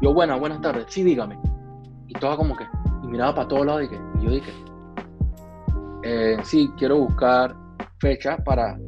Yo, 0.00 0.12
buena, 0.12 0.36
buenas 0.36 0.60
tardes, 0.60 0.86
sí, 0.88 1.02
dígame. 1.02 1.38
Y 2.08 2.12
toda 2.14 2.36
como 2.36 2.56
que, 2.56 2.66
y 3.02 3.06
miraba 3.06 3.34
para 3.34 3.48
todos 3.48 3.66
lados 3.66 3.84
y, 3.84 3.88
que, 3.88 4.00
y 4.20 4.24
yo 4.24 4.30
dije, 4.30 4.52
eh, 6.02 6.36
sí, 6.42 6.70
quiero 6.76 6.98
buscar 6.98 7.56
fecha 7.98 8.36
para 8.38 8.78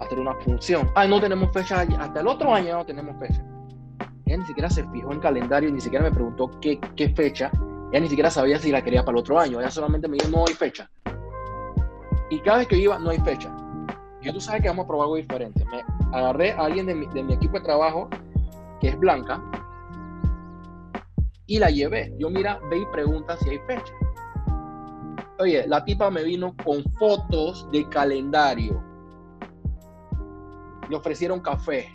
hacer 0.00 0.18
una 0.18 0.34
función. 0.36 0.90
Ay, 0.94 1.08
no 1.08 1.20
tenemos 1.20 1.50
fecha, 1.52 1.80
hasta 1.80 2.20
el 2.20 2.26
otro 2.26 2.54
año 2.54 2.76
no 2.76 2.84
tenemos 2.84 3.16
fecha. 3.18 3.44
Ella 4.26 4.38
ni 4.38 4.44
siquiera 4.44 4.70
se 4.70 4.86
fijó 4.90 5.12
en 5.12 5.20
calendario, 5.20 5.70
ni 5.70 5.80
siquiera 5.80 6.04
me 6.04 6.12
preguntó 6.12 6.50
qué, 6.60 6.78
qué 6.94 7.08
fecha 7.10 7.50
ya 7.92 7.98
ni 7.98 8.08
siquiera 8.08 8.30
sabía 8.30 8.58
si 8.58 8.70
la 8.70 8.82
quería 8.82 9.04
para 9.04 9.16
el 9.16 9.20
otro 9.20 9.38
año. 9.38 9.60
Ella 9.60 9.70
solamente 9.70 10.06
me 10.06 10.16
dijo, 10.16 10.28
no 10.28 10.44
hay 10.46 10.54
fecha. 10.54 10.88
Y 12.30 12.38
cada 12.40 12.58
vez 12.58 12.68
que 12.68 12.76
iba, 12.76 12.98
no 12.98 13.10
hay 13.10 13.18
fecha. 13.18 13.50
Yo 14.22 14.32
tú 14.32 14.40
sabes 14.40 14.62
que 14.62 14.68
vamos 14.68 14.84
a 14.84 14.88
probar 14.88 15.04
algo 15.04 15.16
diferente. 15.16 15.64
Me 15.64 15.82
agarré 16.16 16.52
a 16.52 16.66
alguien 16.66 16.86
de 16.86 16.94
mi, 16.94 17.06
de 17.06 17.22
mi 17.22 17.34
equipo 17.34 17.58
de 17.58 17.64
trabajo, 17.64 18.08
que 18.80 18.88
es 18.88 18.98
blanca, 18.98 19.42
y 21.50 21.58
la 21.58 21.68
llevé. 21.68 22.14
Yo 22.16 22.30
mira, 22.30 22.60
ve 22.70 22.78
y 22.78 22.86
pregunta 22.86 23.36
si 23.38 23.50
hay 23.50 23.58
fecha. 23.66 23.92
Oye, 25.40 25.66
la 25.66 25.84
tipa 25.84 26.08
me 26.08 26.22
vino 26.22 26.54
con 26.64 26.84
fotos 26.98 27.68
de 27.72 27.88
calendario. 27.88 28.80
Le 30.88 30.96
ofrecieron 30.96 31.40
café. 31.40 31.88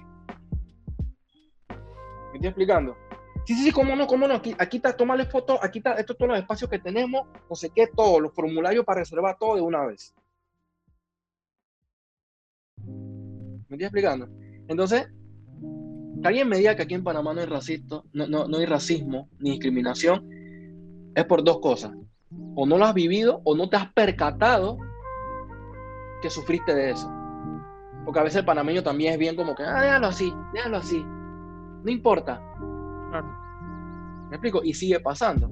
¿Me 1.70 2.34
estoy 2.34 2.48
explicando? 2.48 2.98
Sí, 3.46 3.54
sí, 3.54 3.64
sí, 3.64 3.72
cómo 3.72 3.96
no, 3.96 4.08
cómo 4.08 4.28
no. 4.28 4.34
Aquí, 4.34 4.54
aquí 4.60 4.78
está, 4.78 4.98
tómale 4.98 5.26
foto, 5.26 5.58
aquí 5.64 5.78
está, 5.78 5.94
estos 5.94 6.18
todos 6.18 6.32
los 6.32 6.40
espacios 6.40 6.70
que 6.70 6.80
tenemos, 6.80 7.26
no 7.50 7.56
sé 7.56 7.70
qué, 7.70 7.88
todos 7.88 8.20
los 8.20 8.34
formularios 8.34 8.84
para 8.84 9.00
reservar 9.02 9.38
todo 9.40 9.56
de 9.56 9.62
una 9.62 9.86
vez. 9.86 10.14
¿Me 13.76 13.84
estoy 13.84 14.00
explicando? 14.00 14.30
Entonces, 14.68 15.08
que 16.22 16.28
alguien 16.28 16.48
me 16.48 16.58
diga 16.58 16.76
que 16.76 16.84
aquí 16.84 16.94
en 16.94 17.04
Panamá 17.04 17.34
no 17.34 17.42
hay, 17.42 17.48
racista, 17.48 18.02
no, 18.14 18.28
no, 18.28 18.48
no 18.48 18.58
hay 18.58 18.66
racismo 18.66 19.30
ni 19.40 19.52
discriminación, 19.52 20.30
es 21.14 21.26
por 21.26 21.44
dos 21.44 21.60
cosas. 21.60 21.92
O 22.56 22.66
no 22.66 22.78
lo 22.78 22.86
has 22.86 22.94
vivido 22.94 23.42
o 23.44 23.56
no 23.56 23.70
te 23.70 23.76
has 23.76 23.92
percatado 23.94 24.78
que 26.22 26.30
sufriste 26.30 26.74
de 26.74 26.92
eso. 26.92 27.12
Porque 28.06 28.20
a 28.20 28.24
veces 28.24 28.40
el 28.40 28.46
panameño 28.46 28.82
también 28.82 29.14
es 29.14 29.20
bien 29.20 29.36
como 29.36 29.56
que, 29.56 29.64
ah, 29.64 29.82
déjalo 29.82 30.08
así, 30.08 30.34
déjalo 30.54 30.78
así. 30.78 31.04
No 31.04 31.92
importa. 31.92 32.42
¿Me 34.30 34.36
explico? 34.38 34.62
Y 34.64 34.74
sigue 34.74 35.00
pasando. 35.00 35.52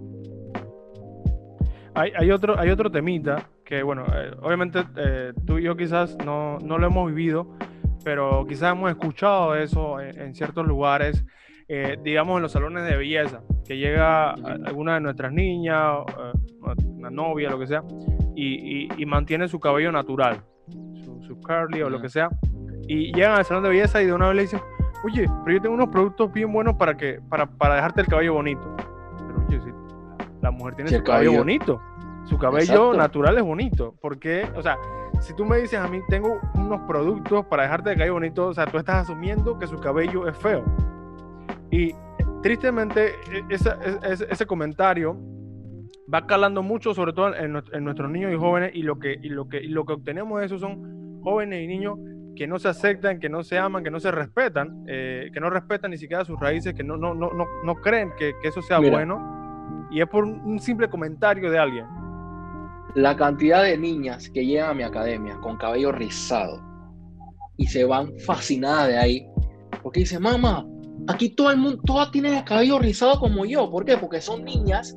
Hay, 1.95 2.31
otro, 2.31 2.59
hay 2.59 2.71
otro 2.71 2.89
temita 2.89 3.47
que, 3.63 3.83
bueno, 3.83 4.03
eh, 4.15 4.31
obviamente 4.41 4.83
eh, 4.97 5.31
tú 5.45 5.59
y 5.59 5.63
yo 5.63 5.77
quizás 5.77 6.17
no, 6.25 6.57
lo 6.59 6.86
hemos 6.86 7.07
vivido, 7.07 7.55
pero 8.03 8.45
quizás 8.47 8.73
hemos 8.73 8.89
escuchado 8.89 9.55
eso 9.55 9.99
en, 9.99 10.33
ciertos 10.35 10.65
lugares, 10.67 11.23
eh, 11.67 11.97
digamos 12.03 12.37
en 12.37 12.43
los 12.43 12.51
salones 12.51 12.83
de 12.85 12.97
belleza, 12.97 13.41
que 13.65 13.77
llega 13.77 14.31
alguna 14.31 14.95
de 14.95 15.01
nuestras 15.01 15.31
niñas, 15.31 15.99
una 16.85 17.09
novia, 17.09 17.49
lo 17.49 17.59
que 17.59 17.67
sea, 17.67 17.83
y, 18.35 18.87
mantiene 19.05 19.47
su 19.47 19.59
cabello 19.59 19.91
natural, 19.91 20.43
su, 21.25 21.39
curly 21.41 21.81
o 21.81 21.89
lo 21.89 22.01
que 22.01 22.09
sea, 22.09 22.29
y 22.87 23.13
llegan 23.13 23.37
al 23.37 23.45
salón 23.45 23.63
de 23.63 23.69
belleza 23.69 24.01
y 24.01 24.05
de 24.05 24.13
una 24.13 24.27
vez 24.27 24.35
le 24.35 24.41
dicen, 24.43 24.61
oye, 25.03 25.29
pero 25.43 25.57
yo 25.57 25.61
tengo 25.61 25.75
unos 25.75 25.89
productos 25.89 26.31
bien 26.33 26.51
buenos 26.51 26.75
para 26.75 26.95
que 26.95 27.19
para, 27.29 27.45
para 27.45 27.75
dejarte 27.75 28.01
el 28.01 28.07
cabello 28.07 28.33
bonito. 28.33 28.75
Pero 29.17 29.45
oye, 29.47 29.59
si 29.61 29.69
la 30.41 30.51
mujer 30.51 30.75
tiene 30.75 30.91
su 30.91 31.03
cabello, 31.03 31.33
bonito, 31.33 31.81
su 32.25 32.37
cabello 32.37 32.93
natural 32.93 33.37
es 33.37 33.43
bonito. 33.43 33.95
Porque, 34.01 34.47
o 34.55 34.61
sea, 34.61 34.77
si 35.23 35.33
tú 35.33 35.45
me 35.45 35.57
dices 35.57 35.79
a 35.79 35.88
mí, 35.88 36.01
tengo 36.09 36.39
unos 36.53 36.81
productos 36.81 37.45
para 37.45 37.63
dejarte 37.63 37.93
cabello 37.93 38.13
bonito, 38.13 38.47
o 38.47 38.53
sea, 38.53 38.65
tú 38.65 38.77
estás 38.77 39.03
asumiendo 39.03 39.57
que 39.57 39.67
su 39.67 39.79
cabello 39.79 40.27
es 40.27 40.38
feo. 40.38 40.63
Y 41.71 41.95
tristemente, 42.41 43.13
e, 43.31 43.43
ese, 43.49 43.71
ese 44.29 44.45
comentario 44.45 45.17
va 46.13 46.27
calando 46.27 46.62
mucho, 46.62 46.93
sobre 46.93 47.13
todo 47.13 47.33
en, 47.36 47.53
nuestros 47.53 48.12
niños 48.12 48.33
y 48.33 48.38
jóvenes, 48.38 48.71
y 48.73 48.83
lo 48.83 48.99
que, 48.99 49.17
y 49.21 49.29
lo 49.29 49.47
que, 49.47 49.63
y 49.63 49.69
lo 49.69 49.86
que 49.86 49.93
obtenemos 49.93 50.41
de 50.41 50.45
eso 50.45 50.59
son 50.59 51.21
jóvenes 51.21 51.63
y 51.63 51.67
niños 51.67 51.97
que 52.36 52.45
no 52.45 52.59
se 52.59 52.67
aceptan, 52.67 53.19
que 53.19 53.29
no 53.29 53.43
se 53.43 53.57
aman, 53.57 53.83
que 53.83 53.91
no 53.91 54.01
se 54.01 54.12
respetan, 54.12 54.83
eh, 54.88 55.29
que 55.33 55.39
no 55.39 55.49
respetan 55.49 55.91
ni 55.91 55.97
siquiera 55.97 56.25
sus 56.25 56.38
raíces, 56.38 56.73
que 56.73 56.83
no, 56.83 56.97
no, 56.97 57.13
no, 57.13 57.29
no, 57.31 57.75
creen 57.75 58.12
que, 58.17 58.33
eso 58.43 58.62
sea 58.62 58.79
bueno, 58.79 59.88
y 59.89 60.01
es 60.01 60.07
por 60.07 60.25
un 60.25 60.59
simple 60.59 60.89
comentario 60.89 61.49
de 61.49 61.59
alguien. 61.59 62.02
La 62.95 63.15
cantidad 63.15 63.63
de 63.63 63.77
niñas 63.77 64.29
que 64.29 64.45
llegan 64.45 64.69
a 64.69 64.73
mi 64.73 64.84
academia 64.84 65.38
con 65.41 65.58
cabello 65.58 65.91
rizado 65.91 66.62
y 67.58 67.67
se 67.67 67.86
van 67.86 68.17
fascinadas 68.19 68.88
de 68.88 68.97
ahí, 68.97 69.27
porque 69.82 70.01
dicen, 70.01 70.21
mamá, 70.21 70.65
aquí 71.08 71.29
todo 71.29 71.51
el 71.51 71.58
mundo, 71.58 71.82
todas 71.86 72.12
tienen 72.12 72.36
el 72.36 72.43
cabello 72.43 72.79
rizado 72.79 73.19
como 73.19 73.45
yo, 73.45 73.69
¿por 73.69 73.86
qué? 73.86 73.97
Porque 73.97 74.21
son 74.21 74.43
niñas 74.43 74.95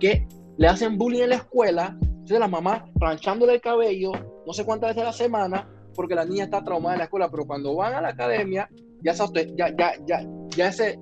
que 0.00 0.26
le 0.58 0.68
hacen 0.68 0.98
bullying 0.98 1.22
en 1.22 1.30
la 1.30 1.36
escuela, 1.36 1.96
entonces 2.00 2.40
la 2.40 2.48
mamá 2.48 2.84
planchándole 2.98 3.54
el 3.54 3.60
cabello 3.60 4.12
no 4.46 4.52
sé 4.52 4.64
cuántas 4.64 4.90
veces 4.90 5.02
a 5.02 5.06
la 5.06 5.12
semana, 5.12 5.68
porque 5.94 6.14
la 6.14 6.24
niña 6.24 6.44
está 6.44 6.62
traumada 6.62 6.94
en 6.94 6.98
la 6.98 7.04
escuela, 7.04 7.28
pero 7.30 7.44
cuando 7.46 7.74
van 7.74 7.94
a 7.94 8.00
la 8.00 8.08
academia, 8.10 8.68
ya, 9.02 9.12
esa, 9.12 9.26
ya, 9.56 9.74
ya, 9.76 9.92
ya, 10.06 10.24
ya, 10.56 10.68
ese, 10.68 10.98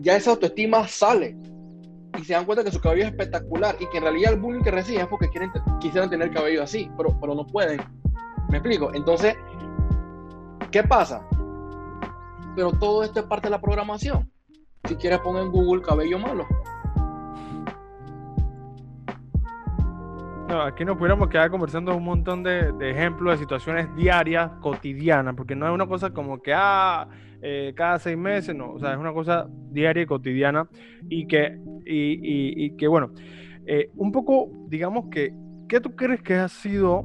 ya 0.00 0.16
esa 0.16 0.32
autoestima 0.32 0.86
sale 0.88 1.36
y 2.18 2.24
se 2.24 2.32
dan 2.32 2.44
cuenta 2.44 2.64
que 2.64 2.72
su 2.72 2.80
cabello 2.80 3.04
es 3.04 3.10
espectacular 3.10 3.76
y 3.78 3.86
que 3.86 3.98
en 3.98 4.02
realidad 4.02 4.32
el 4.32 4.40
bullying 4.40 4.62
que 4.62 4.70
reciben 4.70 5.02
es 5.02 5.06
porque 5.06 5.28
quieren, 5.30 5.52
quisieran 5.80 6.10
tener 6.10 6.32
cabello 6.32 6.62
así, 6.62 6.90
pero, 6.96 7.18
pero 7.20 7.34
no 7.34 7.46
pueden. 7.46 7.80
¿Me 8.48 8.58
explico? 8.58 8.92
Entonces, 8.92 9.36
¿qué 10.70 10.82
pasa? 10.82 11.22
Pero 12.56 12.72
todo 12.72 13.04
esto 13.04 13.20
es 13.20 13.26
parte 13.26 13.46
de 13.46 13.52
la 13.52 13.60
programación. 13.60 14.30
Si 14.88 14.96
quieres 14.96 15.20
poner 15.20 15.42
en 15.42 15.52
Google 15.52 15.82
cabello 15.82 16.18
malo. 16.18 16.46
No, 20.48 20.62
aquí 20.62 20.82
nos 20.82 20.96
pudiéramos 20.96 21.28
quedar 21.28 21.50
conversando 21.50 21.94
un 21.94 22.04
montón 22.04 22.42
de, 22.42 22.72
ejemplos 22.80 23.34
de 23.34 23.38
situaciones 23.38 23.94
diarias, 23.94 24.50
cotidianas, 24.62 25.34
porque 25.34 25.54
no 25.54 25.66
es 25.66 25.72
una 25.72 25.86
cosa 25.86 26.08
como 26.08 26.40
que, 26.40 26.54
ah, 26.54 27.06
eh, 27.42 27.74
cada 27.76 27.98
seis 27.98 28.16
meses, 28.16 28.56
no, 28.56 28.72
o 28.72 28.78
sea, 28.78 28.92
es 28.92 28.98
una 28.98 29.12
cosa 29.12 29.46
diaria 29.70 30.04
y 30.04 30.06
cotidiana 30.06 30.66
y 31.10 31.26
que, 31.26 31.58
y, 31.84 32.74
que 32.78 32.88
bueno, 32.88 33.10
eh, 33.66 33.90
un 33.96 34.10
poco, 34.10 34.48
digamos 34.68 35.10
que, 35.10 35.34
¿qué 35.68 35.82
tú 35.82 35.94
crees 35.94 36.22
que 36.22 36.36
ha 36.36 36.48
sido, 36.48 37.04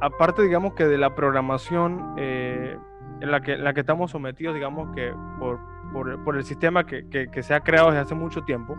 aparte, 0.00 0.42
digamos 0.42 0.74
que 0.74 0.86
de 0.86 0.98
la 0.98 1.14
programación 1.14 2.16
eh, 2.18 2.76
en, 3.20 3.30
la 3.30 3.40
que, 3.40 3.56
la 3.56 3.72
que 3.72 3.80
estamos 3.80 4.10
sometidos, 4.10 4.52
digamos 4.52 4.92
que 4.96 5.12
por, 5.38 5.60
por, 6.24 6.36
el 6.36 6.42
sistema 6.42 6.84
que, 6.84 7.08
que, 7.08 7.42
se 7.44 7.54
ha 7.54 7.60
creado 7.60 7.90
desde 7.90 8.00
hace 8.00 8.14
mucho 8.16 8.42
tiempo, 8.42 8.76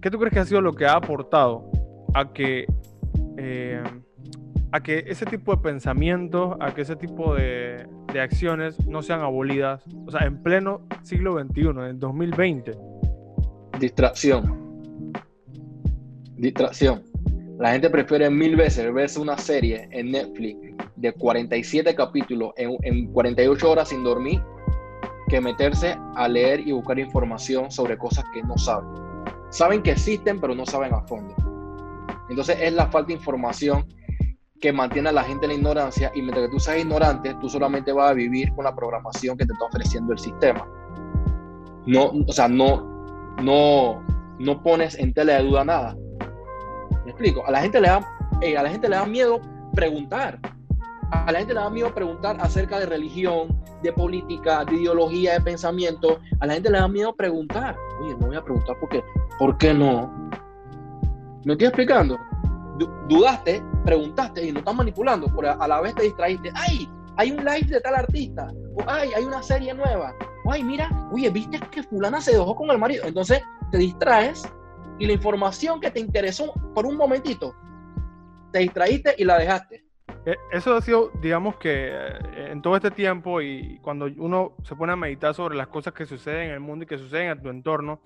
¿qué 0.00 0.10
tú 0.12 0.18
crees 0.20 0.32
que 0.32 0.38
ha 0.38 0.44
sido 0.44 0.60
lo 0.60 0.74
que 0.74 0.86
ha 0.86 0.92
aportado 0.92 1.72
a 2.14 2.32
que, 2.32 2.66
eh, 3.36 3.82
a 4.72 4.80
que 4.80 5.04
ese 5.06 5.26
tipo 5.26 5.54
de 5.54 5.62
pensamientos, 5.62 6.56
a 6.60 6.74
que 6.74 6.82
ese 6.82 6.96
tipo 6.96 7.34
de, 7.34 7.86
de, 8.12 8.20
acciones 8.20 8.86
no 8.86 9.02
sean 9.02 9.20
abolidas, 9.20 9.82
o 10.06 10.10
sea, 10.10 10.26
en 10.26 10.42
pleno 10.42 10.86
siglo 11.02 11.38
XXI, 11.38 11.68
en 11.90 11.98
2020. 11.98 12.72
Distracción. 13.78 15.12
Distracción. 16.36 17.02
La 17.58 17.72
gente 17.72 17.90
prefiere 17.90 18.30
mil 18.30 18.54
veces 18.54 18.92
verse 18.92 19.18
una 19.18 19.36
serie 19.36 19.88
en 19.90 20.12
Netflix 20.12 20.76
de 20.96 21.12
47 21.12 21.94
capítulos 21.94 22.52
en, 22.56 22.76
en 22.82 23.12
48 23.12 23.70
horas 23.70 23.88
sin 23.88 24.04
dormir 24.04 24.40
que 25.28 25.40
meterse 25.40 25.96
a 26.16 26.28
leer 26.28 26.60
y 26.60 26.72
buscar 26.72 26.98
información 26.98 27.70
sobre 27.70 27.98
cosas 27.98 28.24
que 28.32 28.42
no 28.42 28.56
saben. 28.56 28.88
Saben 29.50 29.82
que 29.82 29.92
existen, 29.92 30.40
pero 30.40 30.54
no 30.54 30.66
saben 30.66 30.92
a 30.94 31.02
fondo. 31.02 31.34
Entonces 32.28 32.58
es 32.60 32.72
la 32.72 32.86
falta 32.88 33.08
de 33.08 33.14
información 33.14 33.86
que 34.60 34.72
mantiene 34.72 35.08
a 35.08 35.12
la 35.12 35.22
gente 35.22 35.46
en 35.46 35.50
la 35.50 35.54
ignorancia 35.56 36.10
y 36.14 36.20
mientras 36.20 36.46
que 36.46 36.52
tú 36.52 36.58
seas 36.58 36.78
ignorante, 36.78 37.34
tú 37.40 37.48
solamente 37.48 37.92
vas 37.92 38.10
a 38.10 38.14
vivir 38.14 38.52
con 38.54 38.64
la 38.64 38.74
programación 38.74 39.36
que 39.36 39.46
te 39.46 39.52
está 39.52 39.64
ofreciendo 39.66 40.12
el 40.12 40.18
sistema. 40.18 40.66
No, 41.86 42.12
o 42.26 42.32
sea, 42.32 42.48
no, 42.48 43.36
no, 43.42 44.02
no 44.38 44.62
pones 44.62 44.98
en 44.98 45.14
tela 45.14 45.34
de 45.34 45.44
duda 45.44 45.64
nada. 45.64 45.96
¿Me 47.04 47.12
explico? 47.12 47.46
A 47.46 47.50
la 47.50 47.60
gente 47.60 47.80
le 47.80 47.88
da, 47.88 47.96
a 47.96 48.62
la 48.62 48.68
gente 48.68 48.88
le 48.88 48.96
da 48.96 49.06
miedo 49.06 49.40
preguntar. 49.74 50.38
A 51.10 51.32
la 51.32 51.38
gente 51.38 51.54
le 51.54 51.60
da 51.60 51.70
miedo 51.70 51.94
preguntar 51.94 52.36
acerca 52.40 52.78
de 52.78 52.86
religión, 52.86 53.58
de 53.82 53.92
política, 53.92 54.64
de 54.64 54.74
ideología, 54.74 55.34
de 55.34 55.40
pensamiento. 55.40 56.20
A 56.40 56.46
la 56.46 56.54
gente 56.54 56.70
le 56.70 56.78
da 56.78 56.88
miedo 56.88 57.14
preguntar. 57.14 57.76
Oye, 58.02 58.14
no 58.20 58.26
voy 58.26 58.36
a 58.36 58.44
preguntar 58.44 58.76
porque, 58.80 59.02
¿por 59.38 59.56
qué 59.56 59.72
no? 59.72 60.12
¿Me 61.48 61.54
estoy 61.54 61.68
explicando? 61.68 62.18
dudaste, 63.08 63.62
preguntaste 63.86 64.44
y 64.44 64.52
no 64.52 64.58
estás 64.58 64.74
manipulando, 64.74 65.32
pero 65.34 65.58
a 65.58 65.66
la 65.66 65.80
vez 65.80 65.94
te 65.94 66.02
distraíste. 66.02 66.50
¡Ay! 66.54 66.86
Hay 67.16 67.30
un 67.30 67.38
live 67.38 67.66
de 67.68 67.80
tal 67.80 67.94
artista. 67.94 68.52
¡ay! 68.86 69.12
Hay 69.16 69.24
una 69.24 69.42
serie 69.42 69.72
nueva. 69.72 70.14
¡ay! 70.52 70.62
Mira, 70.62 70.90
oye, 71.10 71.30
viste 71.30 71.58
que 71.70 71.82
fulana 71.84 72.20
se 72.20 72.32
dejó 72.32 72.54
con 72.54 72.70
el 72.70 72.76
marido. 72.76 73.06
Entonces 73.06 73.40
te 73.72 73.78
distraes 73.78 74.46
y 74.98 75.06
la 75.06 75.14
información 75.14 75.80
que 75.80 75.90
te 75.90 76.00
interesó 76.00 76.52
por 76.74 76.84
un 76.84 76.98
momentito, 76.98 77.54
te 78.52 78.58
distraíste 78.58 79.14
y 79.16 79.24
la 79.24 79.38
dejaste. 79.38 79.82
Eh, 80.26 80.36
eso 80.52 80.76
ha 80.76 80.82
sido, 80.82 81.12
digamos 81.22 81.56
que 81.56 81.88
eh, 81.90 82.50
en 82.50 82.60
todo 82.60 82.76
este 82.76 82.90
tiempo 82.90 83.40
y 83.40 83.78
cuando 83.80 84.04
uno 84.18 84.52
se 84.64 84.76
pone 84.76 84.92
a 84.92 84.96
meditar 84.96 85.32
sobre 85.32 85.56
las 85.56 85.68
cosas 85.68 85.94
que 85.94 86.04
suceden 86.04 86.48
en 86.48 86.52
el 86.52 86.60
mundo 86.60 86.84
y 86.84 86.86
que 86.86 86.98
suceden 86.98 87.30
en 87.30 87.42
tu 87.42 87.48
entorno, 87.48 88.02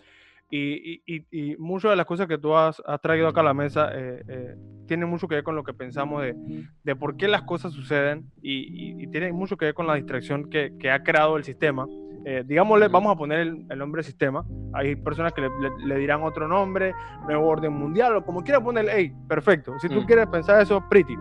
y, 0.54 1.02
y, 1.06 1.26
y, 1.30 1.56
muchas 1.56 1.92
de 1.92 1.96
las 1.96 2.04
cosas 2.04 2.26
que 2.26 2.36
tú 2.36 2.54
has, 2.54 2.82
traído 3.02 3.26
acá 3.26 3.40
a 3.40 3.44
la 3.44 3.54
mesa 3.54 3.88
eh, 3.94 4.22
eh, 4.28 4.54
tienen 4.86 5.08
mucho 5.08 5.26
que 5.26 5.36
ver 5.36 5.44
con 5.44 5.56
lo 5.56 5.64
que 5.64 5.72
pensamos 5.72 6.20
de, 6.20 6.36
de 6.84 6.94
por 6.94 7.16
qué 7.16 7.26
las 7.26 7.42
cosas 7.44 7.72
suceden 7.72 8.30
y, 8.42 9.06
tienen 9.06 9.34
mucho 9.34 9.56
que 9.56 9.64
ver 9.64 9.74
con 9.74 9.86
la 9.86 9.94
distracción 9.94 10.50
que, 10.50 10.74
que 10.78 10.90
ha 10.90 11.02
creado 11.02 11.38
el 11.38 11.44
sistema. 11.44 11.86
Eh, 12.26 12.44
digámosle, 12.46 12.88
vamos 12.88 13.14
a 13.14 13.16
poner 13.16 13.40
el, 13.40 13.66
el 13.68 13.78
nombre 13.78 14.02
sistema. 14.02 14.44
Hay 14.74 14.94
personas 14.96 15.32
que 15.32 15.40
le, 15.40 15.48
le, 15.86 15.96
dirán 15.96 16.22
otro 16.22 16.46
nombre, 16.46 16.92
nuevo 17.26 17.46
orden 17.46 17.72
mundial 17.72 18.16
o 18.16 18.24
como 18.24 18.42
quiera 18.42 18.62
ponerle, 18.62 18.92
hey, 18.94 19.12
perfecto. 19.26 19.72
Si 19.80 19.88
tú 19.88 20.04
quieres 20.04 20.26
pensar 20.26 20.60
eso, 20.60 20.84
pretty. 20.90 21.16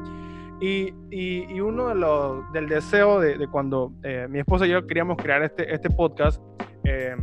Y, 0.60 0.94
y, 1.10 1.46
y, 1.54 1.62
uno 1.62 1.88
de 1.88 1.96
los, 1.96 2.52
del 2.52 2.68
deseo 2.68 3.22
de, 3.22 3.38
de 3.38 3.48
cuando 3.48 3.94
mi 4.30 4.40
esposa 4.40 4.68
y 4.68 4.72
yo 4.72 4.86
queríamos 4.86 5.18
crear 5.18 5.42
este, 5.42 5.74
este 5.74 5.90
podcast, 5.90 6.42
eh, 6.84 7.16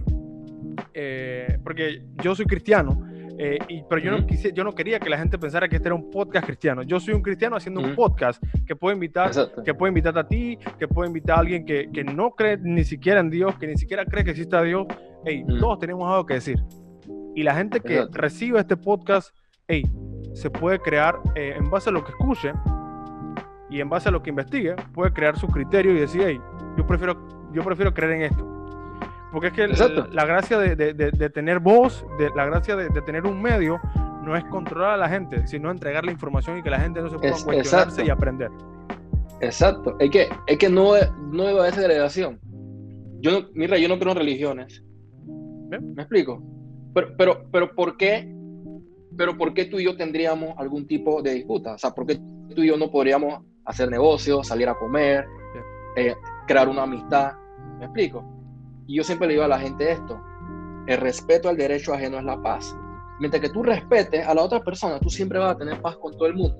porque 1.62 2.02
yo 2.22 2.34
soy 2.34 2.46
cristiano, 2.46 3.08
eh, 3.40 3.56
y, 3.68 3.82
pero 3.84 4.00
yo, 4.00 4.10
no 4.10 4.26
quise, 4.26 4.52
yo 4.52 4.64
no 4.64 4.74
quería 4.74 4.98
que 4.98 5.08
la 5.08 5.16
gente 5.16 5.38
pensara 5.38 5.68
que 5.68 5.76
este 5.76 5.88
era 5.88 5.94
un 5.94 6.10
podcast 6.10 6.44
cristiano. 6.44 6.82
Yo 6.82 6.98
soy 6.98 7.14
un 7.14 7.22
cristiano 7.22 7.54
haciendo 7.54 7.80
un 7.80 7.94
podcast 7.94 8.42
que 8.66 8.74
puede 8.74 8.94
invitar, 8.94 9.30
que 9.64 9.74
puede 9.74 9.90
invitar 9.92 10.18
a 10.18 10.26
ti, 10.26 10.58
que 10.76 10.88
puede 10.88 11.08
invitar 11.08 11.36
a 11.36 11.40
alguien 11.40 11.64
que, 11.64 11.88
que, 11.92 12.02
no 12.02 12.32
cree 12.32 12.58
ni 12.58 12.82
siquiera 12.82 13.20
en 13.20 13.30
Dios, 13.30 13.56
que 13.56 13.68
ni 13.68 13.76
siquiera 13.76 14.04
cree 14.04 14.24
que 14.24 14.32
exista 14.32 14.60
Dios. 14.62 14.88
Hey, 15.24 15.44
todos 15.60 15.78
tenemos 15.78 16.10
algo 16.10 16.26
que 16.26 16.34
decir. 16.34 16.58
Y 17.36 17.44
la 17.44 17.54
gente 17.54 17.78
que 17.78 18.06
recibe 18.10 18.58
este 18.58 18.76
podcast, 18.76 19.32
hey, 19.68 19.84
se 20.34 20.50
puede 20.50 20.80
crear 20.80 21.20
eh, 21.36 21.54
en 21.56 21.70
base 21.70 21.90
a 21.90 21.92
lo 21.92 22.02
que 22.02 22.10
escuche 22.10 22.52
y 23.70 23.80
en 23.80 23.88
base 23.88 24.08
a 24.08 24.12
lo 24.12 24.20
que 24.20 24.30
investigue, 24.30 24.74
puede 24.92 25.12
crear 25.12 25.38
su 25.38 25.46
criterio 25.46 25.92
y 25.92 26.00
decir, 26.00 26.22
hey, 26.24 26.40
yo 26.76 26.84
prefiero, 26.84 27.16
yo 27.52 27.62
prefiero 27.62 27.94
creer 27.94 28.12
en 28.14 28.22
esto. 28.22 28.57
Porque 29.32 29.48
es 29.48 29.52
que 29.52 29.68
la, 29.68 30.24
gracia 30.24 30.58
de, 30.58 31.30
tener 31.30 31.58
voz, 31.58 32.04
de, 32.18 32.30
la 32.34 32.46
gracia 32.46 32.76
de, 32.76 32.88
tener 33.02 33.26
un 33.26 33.42
medio, 33.42 33.78
no 34.22 34.36
es 34.36 34.44
controlar 34.44 34.92
a 34.92 34.96
la 34.96 35.08
gente, 35.08 35.46
sino 35.46 35.70
entregar 35.70 36.04
la 36.04 36.12
información 36.12 36.58
y 36.58 36.62
que 36.62 36.70
la 36.70 36.80
gente 36.80 37.00
no 37.00 37.10
se 37.10 37.18
pueda 37.18 37.34
cuestionarse 37.44 38.04
y 38.04 38.10
aprender. 38.10 38.50
Exacto. 39.40 39.96
Es 39.98 40.10
que, 40.10 40.28
es 40.46 40.58
que 40.58 40.68
no, 40.68 40.94
no 41.30 41.44
debe 41.44 41.60
haber 41.60 41.74
segregación. 41.74 42.40
Yo 43.20 43.48
mira, 43.54 43.78
yo 43.78 43.88
no 43.88 43.98
creo 43.98 44.12
en 44.12 44.18
religiones. 44.18 44.82
¿Me 45.68 46.02
explico? 46.02 46.42
Pero, 46.94 47.14
pero, 47.16 47.44
pero, 47.50 47.74
¿por 47.74 47.96
qué? 47.96 48.34
Pero 49.16 49.36
¿por 49.36 49.52
qué 49.52 49.66
tú 49.66 49.78
y 49.78 49.84
yo 49.84 49.96
tendríamos 49.96 50.54
algún 50.56 50.86
tipo 50.86 51.22
de 51.22 51.34
disputa? 51.34 51.74
O 51.74 51.78
sea, 51.78 51.90
¿por 51.90 52.06
qué 52.06 52.16
tú 52.54 52.62
y 52.62 52.68
yo 52.68 52.76
no 52.76 52.90
podríamos 52.90 53.44
hacer 53.64 53.90
negocios, 53.90 54.46
salir 54.46 54.68
a 54.68 54.74
comer, 54.74 55.26
eh, 55.96 56.14
crear 56.46 56.68
una 56.68 56.84
amistad? 56.84 57.32
¿Me 57.78 57.84
explico? 57.84 58.37
Y 58.88 58.96
yo 58.96 59.04
siempre 59.04 59.28
le 59.28 59.34
digo 59.34 59.44
a 59.44 59.48
la 59.48 59.58
gente 59.58 59.92
esto, 59.92 60.18
el 60.86 60.96
respeto 60.96 61.50
al 61.50 61.58
derecho 61.58 61.92
ajeno 61.92 62.18
es 62.18 62.24
la 62.24 62.40
paz. 62.40 62.74
Mientras 63.20 63.42
que 63.42 63.50
tú 63.50 63.62
respetes 63.62 64.26
a 64.26 64.34
la 64.34 64.42
otra 64.42 64.64
persona, 64.64 64.98
tú 64.98 65.10
siempre 65.10 65.38
vas 65.38 65.54
a 65.54 65.58
tener 65.58 65.78
paz 65.82 65.98
con 65.98 66.12
todo 66.12 66.26
el 66.26 66.34
mundo. 66.34 66.56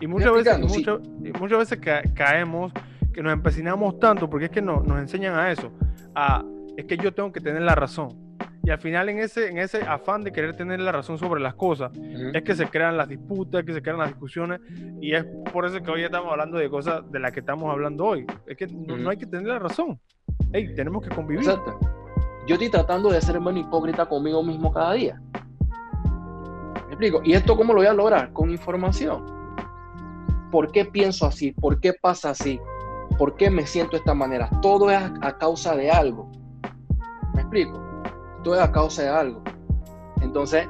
Y 0.00 0.06
muchas 0.06 0.32
veces, 0.32 0.58
muchas 1.38 1.58
veces 1.58 1.78
caemos, 2.14 2.72
que 3.12 3.22
nos 3.22 3.34
empecinamos 3.34 3.98
tanto, 3.98 4.30
porque 4.30 4.46
es 4.46 4.50
que 4.50 4.62
no, 4.62 4.80
nos 4.80 4.98
enseñan 4.98 5.34
a 5.38 5.52
eso, 5.52 5.70
a, 6.14 6.42
es 6.74 6.86
que 6.86 6.96
yo 6.96 7.12
tengo 7.12 7.30
que 7.32 7.40
tener 7.40 7.60
la 7.60 7.74
razón. 7.74 8.16
Y 8.62 8.70
al 8.70 8.78
final 8.78 9.10
en 9.10 9.18
ese, 9.18 9.48
en 9.48 9.58
ese 9.58 9.82
afán 9.82 10.24
de 10.24 10.32
querer 10.32 10.56
tener 10.56 10.80
la 10.80 10.92
razón 10.92 11.18
sobre 11.18 11.42
las 11.42 11.54
cosas, 11.54 11.92
es 12.32 12.42
que 12.44 12.54
se 12.54 12.66
crean 12.68 12.96
las 12.96 13.10
disputas, 13.10 13.62
que 13.64 13.74
se 13.74 13.82
crean 13.82 13.98
las 13.98 14.08
discusiones, 14.08 14.60
y 15.02 15.14
es 15.14 15.26
por 15.52 15.66
eso 15.66 15.82
que 15.82 15.90
hoy 15.90 16.02
estamos 16.02 16.30
hablando 16.30 16.56
de 16.56 16.70
cosas 16.70 17.02
de 17.12 17.18
las 17.18 17.32
que 17.32 17.40
estamos 17.40 17.70
hablando 17.70 18.06
hoy. 18.06 18.24
Es 18.46 18.56
que 18.56 18.66
no 18.68 19.10
hay 19.10 19.18
que 19.18 19.26
tener 19.26 19.48
la 19.48 19.58
razón 19.58 20.00
hey, 20.52 20.72
tenemos 20.74 21.02
que 21.02 21.14
convivir. 21.14 21.48
Exacto. 21.48 21.78
Yo 22.46 22.54
estoy 22.54 22.70
tratando 22.70 23.10
de 23.10 23.20
ser 23.20 23.38
menos 23.40 23.60
hipócrita 23.60 24.06
conmigo 24.06 24.42
mismo 24.42 24.72
cada 24.72 24.94
día. 24.94 25.20
¿Me 26.86 26.94
explico? 26.94 27.20
¿Y 27.22 27.34
esto 27.34 27.56
cómo 27.56 27.74
lo 27.74 27.80
voy 27.80 27.88
a 27.88 27.92
lograr? 27.92 28.32
Con 28.32 28.50
información. 28.50 29.26
¿Por 30.50 30.72
qué 30.72 30.86
pienso 30.86 31.26
así? 31.26 31.52
¿Por 31.52 31.78
qué 31.80 31.92
pasa 31.92 32.30
así? 32.30 32.58
¿Por 33.18 33.36
qué 33.36 33.50
me 33.50 33.66
siento 33.66 33.92
de 33.92 33.98
esta 33.98 34.14
manera? 34.14 34.48
Todo 34.62 34.90
es 34.90 34.96
a, 34.96 35.36
causa 35.36 35.76
de 35.76 35.90
algo. 35.90 36.30
¿Me 37.34 37.42
explico? 37.42 37.82
Todo 38.42 38.54
es 38.54 38.62
a 38.62 38.72
causa 38.72 39.02
de 39.02 39.08
algo. 39.08 39.42
Entonces, 40.22 40.66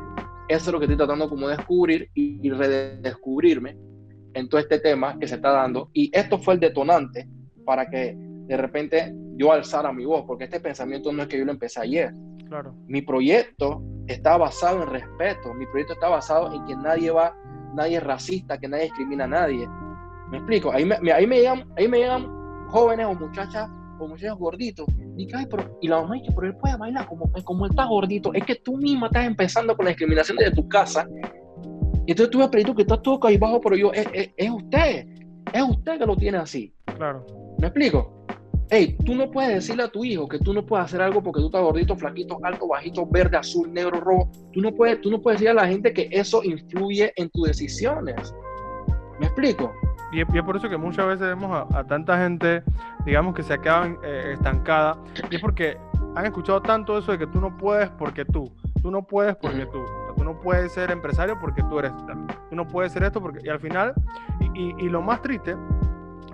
eso 0.49 0.71
es 0.71 0.73
lo 0.73 0.81
que 0.81 0.87
estoy 0.87 0.97
tratando 0.97 1.29
como 1.29 1.47
de 1.47 1.57
descubrir 1.57 2.11
y 2.15 2.51
redescubrirme 2.51 3.77
en 4.35 4.49
todo 4.49 4.61
este 4.61 4.81
tema 4.81 5.19
que 5.19 5.29
se 5.29 5.37
está 5.37 5.51
dando. 5.51 5.91
Y 5.93 6.11
esto 6.13 6.39
fue 6.39 6.55
el 6.55 6.61
detonante 6.61 7.29
para 7.65 7.89
que 7.89 8.17
de 8.49 8.57
repente 8.57 9.15
yo 9.37 9.53
alzara 9.53 9.93
mi 9.93 10.05
voz, 10.07 10.25
porque 10.27 10.45
este 10.45 10.59
pensamiento 10.59 11.13
no 11.13 11.23
es 11.23 11.29
que 11.29 11.39
yo 11.39 11.45
lo 11.45 11.53
empecé 11.53 11.81
ayer. 11.81 12.13
Claro. 12.49 12.75
Mi 12.87 13.03
proyecto 13.03 13.83
está 14.07 14.39
basado 14.39 14.83
en 14.83 14.89
respeto, 14.89 15.53
mi 15.53 15.67
proyecto 15.67 15.93
está 15.93 16.09
basado 16.09 16.53
en 16.55 16.65
que 16.65 16.75
nadie 16.75 17.11
va, 17.11 17.37
nadie 17.75 17.99
es 17.99 18.03
racista, 18.03 18.59
que 18.59 18.67
nadie 18.67 18.85
discrimina 18.85 19.25
a 19.25 19.29
nadie. 19.29 19.69
¿Me 20.31 20.39
explico? 20.39 20.73
Ahí 20.73 20.87
me, 20.87 20.95
ahí 21.13 21.27
me, 21.27 21.37
llegan, 21.37 21.65
ahí 21.77 21.89
me 21.89 21.99
llegan 21.99 22.27
jóvenes 22.69 23.07
o 23.07 23.15
muchachas 23.15 23.69
o 24.01 24.09
muchachos 24.09 24.39
gorditos. 24.39 24.87
Y, 25.19 25.27
pero, 25.27 25.79
y 25.83 25.89
la 25.89 26.01
mamá 26.01 26.15
dice, 26.15 26.33
pero 26.35 26.47
él 26.47 26.57
puede 26.57 26.77
bailar 26.77 27.07
como, 27.07 27.31
como 27.45 27.67
él 27.67 27.71
está 27.71 27.85
gordito. 27.85 28.33
Es 28.33 28.45
que 28.45 28.55
tú 28.55 28.79
misma 28.79 29.09
estás 29.09 29.27
empezando 29.27 29.77
con 29.77 29.85
la 29.85 29.91
discriminación 29.91 30.39
desde 30.39 30.55
tu 30.55 30.67
casa. 30.69 31.07
Y 32.07 32.13
entonces 32.13 32.31
tú 32.31 32.39
tú 32.65 32.75
que 32.75 32.83
estás 32.83 33.03
todo 33.03 33.21
bajo, 33.39 33.61
pero 33.61 33.77
yo, 33.77 33.93
es, 33.93 34.07
es, 34.15 34.31
es 34.37 34.51
usted. 34.51 35.07
Es 35.53 35.63
usted 35.63 35.99
que 35.99 36.07
lo 36.07 36.17
tiene 36.17 36.39
así. 36.39 36.73
Claro. 36.97 37.27
¿Me 37.59 37.67
explico? 37.67 38.18
Hey, 38.71 38.99
tú 39.07 39.15
no 39.15 39.31
puedes 39.31 39.55
decirle 39.55 39.85
a 39.85 39.89
tu 39.89 40.05
hijo 40.05 40.29
que 40.29 40.39
tú 40.39 40.53
no 40.53 40.65
puedes 40.65 40.85
hacer 40.85 41.01
algo 41.01 41.23
porque 41.23 41.41
tú 41.41 41.47
estás 41.47 41.63
gordito, 41.63 41.97
flaquito, 41.97 42.39
alto, 42.43 42.69
bajito, 42.69 43.07
verde, 43.07 43.39
azul, 43.39 43.73
negro, 43.73 43.99
rojo. 43.99 44.31
Tú 44.53 44.61
no 44.61 44.75
puedes, 44.75 45.01
tú 45.01 45.11
no 45.11 45.23
puedes 45.23 45.41
decirle 45.41 45.59
a 45.59 45.65
la 45.65 45.69
gente 45.69 45.95
que 45.95 46.11
eso 46.13 46.45
influye 46.45 47.11
en 47.17 47.31
tus 47.31 47.49
decisiones. 47.49 48.35
¿Me 49.19 49.27
explico? 49.27 49.73
Y 50.13 50.21
es, 50.21 50.43
por 50.45 50.57
eso 50.57 50.69
que 50.69 50.77
muchas 50.77 51.07
veces 51.07 51.21
vemos 51.29 51.67
a, 51.75 51.85
tanta 51.85 52.19
gente, 52.19 52.63
digamos, 53.07 53.35
que 53.35 53.43
se 53.43 53.55
acaba 53.55 53.87
eh, 54.05 54.33
estancada. 54.35 54.99
Y 55.31 55.37
es 55.37 55.41
porque 55.41 55.79
han 56.15 56.27
escuchado 56.27 56.61
tanto 56.61 56.99
eso 56.99 57.13
de 57.13 57.19
que 57.19 57.27
tú 57.27 57.41
no 57.41 57.57
puedes 57.57 57.89
porque 57.91 58.27
tú. 58.27 58.53
Tú 58.83 58.91
no 58.91 59.03
puedes 59.03 59.35
porque 59.37 59.65
tú. 59.65 59.83
tú 60.15 60.25
no 60.25 60.39
puedes 60.41 60.73
ser 60.73 60.91
empresario 60.91 61.39
porque 61.41 61.63
tú 61.63 61.79
eres. 61.79 61.93
Tú 62.51 62.57
no 62.57 62.69
puedes 62.69 62.93
ser 62.93 63.03
esto 63.03 63.21
porque. 63.21 63.41
Y 63.43 63.49
al 63.49 63.61
final, 63.61 63.95
y, 64.55 64.75
y 64.79 64.89
lo 64.91 65.01
más 65.01 65.23
triste 65.23 65.57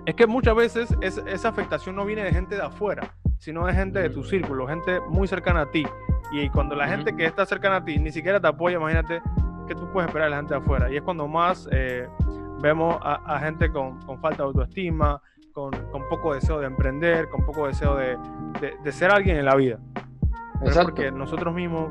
es 0.05 0.15
que 0.15 0.27
muchas 0.27 0.55
veces 0.55 0.95
esa 1.01 1.49
afectación 1.49 1.95
no 1.95 2.05
viene 2.05 2.23
de 2.23 2.31
gente 2.31 2.55
de 2.55 2.61
afuera, 2.61 3.15
sino 3.39 3.65
de 3.65 3.73
gente 3.73 3.99
de 3.99 4.09
tu 4.09 4.23
círculo, 4.23 4.67
gente 4.67 4.99
muy 5.09 5.27
cercana 5.27 5.61
a 5.61 5.71
ti. 5.71 5.83
Y 6.31 6.49
cuando 6.49 6.75
la 6.75 6.87
gente 6.87 7.15
que 7.15 7.25
está 7.25 7.45
cercana 7.45 7.77
a 7.77 7.85
ti 7.85 7.97
ni 7.97 8.11
siquiera 8.11 8.39
te 8.39 8.47
apoya, 8.47 8.77
imagínate 8.77 9.21
que 9.67 9.73
tú 9.73 9.89
puedes 9.91 10.07
esperar 10.07 10.27
a 10.27 10.29
la 10.31 10.37
gente 10.37 10.53
de 10.53 10.59
afuera. 10.59 10.91
Y 10.91 10.97
es 10.97 11.01
cuando 11.01 11.27
más 11.27 11.67
eh, 11.71 12.07
vemos 12.61 12.97
a, 13.01 13.39
gente 13.39 13.71
con, 13.71 13.99
falta 14.21 14.43
de 14.43 14.43
autoestima, 14.43 15.21
con, 15.53 15.71
poco 16.09 16.33
deseo 16.33 16.59
de 16.59 16.67
emprender, 16.67 17.27
con 17.29 17.43
poco 17.43 17.67
deseo 17.67 17.95
de, 17.95 18.91
ser 18.91 19.11
alguien 19.11 19.37
en 19.37 19.45
la 19.45 19.55
vida. 19.55 19.79
Exacto. 20.61 20.91
porque 20.91 21.11
nosotros 21.11 21.53
mismos... 21.53 21.89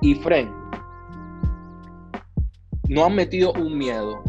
Y 0.00 0.14
Fren, 0.16 0.52
no 2.88 3.04
han 3.04 3.14
metido 3.14 3.52
un 3.52 3.76
miedo 3.76 4.22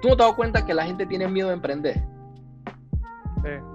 ¿Tú 0.00 0.08
no 0.08 0.16
te 0.16 0.22
das 0.22 0.34
cuenta 0.34 0.64
que 0.64 0.74
la 0.74 0.84
gente 0.84 1.06
tiene 1.06 1.26
miedo 1.28 1.48
de 1.48 1.54
emprender? 1.54 2.02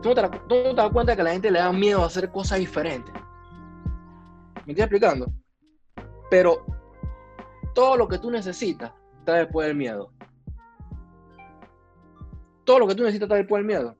¿Tú, 0.01 0.09
no 0.09 0.15
te, 0.15 0.73
das 0.75 0.91
cuenta 0.91 1.15
que 1.15 1.23
la 1.23 1.31
gente 1.31 1.49
le 1.49 1.59
da 1.59 1.71
miedo 1.71 2.03
a 2.03 2.07
hacer 2.07 2.29
cosas 2.29 2.59
diferentes? 2.59 3.13
¿Me 4.65 4.73
estoy 4.73 4.83
explicando? 4.83 5.31
Pero 6.29 6.65
todo 7.73 7.95
lo 7.95 8.07
que 8.07 8.19
tú 8.19 8.29
necesitas 8.29 8.91
está 9.19 9.35
después 9.35 9.67
del 9.67 9.77
miedo. 9.77 10.11
Todo 12.65 12.79
lo 12.79 12.87
que 12.87 12.95
tú 12.95 13.03
necesitas 13.03 13.27
está 13.27 13.35
después 13.35 13.59
del 13.59 13.67
miedo. 13.67 13.97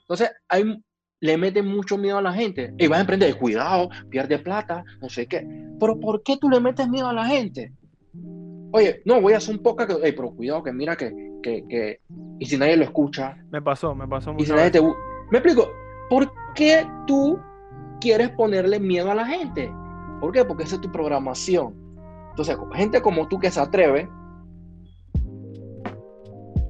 Entonces, 0.00 0.30
hay, 0.48 0.82
le 1.20 1.36
meten 1.36 1.66
mucho 1.66 1.96
miedo 1.96 2.18
a 2.18 2.22
la 2.22 2.32
gente. 2.32 2.74
Y 2.78 2.88
vas 2.88 2.98
a 2.98 3.02
emprender, 3.02 3.36
cuidado, 3.38 3.88
pierde 4.10 4.38
plata, 4.38 4.84
no 5.00 5.08
sé 5.08 5.26
qué. 5.26 5.46
Pero 5.78 6.00
¿por 6.00 6.22
qué 6.22 6.36
tú 6.36 6.50
le 6.50 6.60
metes 6.60 6.88
miedo 6.88 7.08
a 7.08 7.14
la 7.14 7.26
gente? 7.26 7.72
Oye, 8.72 9.02
no, 9.04 9.20
voy 9.20 9.34
a 9.34 9.36
hacer 9.36 9.54
un 9.54 9.62
podcast, 9.62 9.90
que, 9.90 10.12
pero 10.12 10.34
cuidado 10.34 10.62
que 10.62 10.72
mira 10.72 10.96
que, 10.96 11.12
que, 11.42 11.64
que, 11.68 12.00
y 12.38 12.46
si 12.46 12.56
nadie 12.56 12.76
lo 12.76 12.84
escucha. 12.84 13.36
Me 13.50 13.60
pasó, 13.60 13.94
me 13.94 14.08
pasó 14.08 14.32
mucho. 14.32 14.42
Y 14.42 14.46
si 14.46 14.52
nadie 14.52 14.70
te... 14.70 14.80
Me 14.80 15.38
explico, 15.38 15.68
¿por 16.08 16.32
qué 16.54 16.86
tú 17.06 17.38
quieres 18.00 18.30
ponerle 18.30 18.80
miedo 18.80 19.10
a 19.10 19.14
la 19.14 19.26
gente? 19.26 19.70
¿Por 20.20 20.32
qué? 20.32 20.44
Porque 20.44 20.64
esa 20.64 20.76
es 20.76 20.80
tu 20.80 20.90
programación. 20.90 21.74
Entonces, 22.30 22.56
gente 22.74 23.02
como 23.02 23.28
tú 23.28 23.38
que 23.38 23.50
se 23.50 23.60
atreve, 23.60 24.08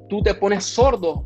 tú 0.09 0.23
te 0.23 0.35
pones 0.35 0.65
sordo 0.65 1.23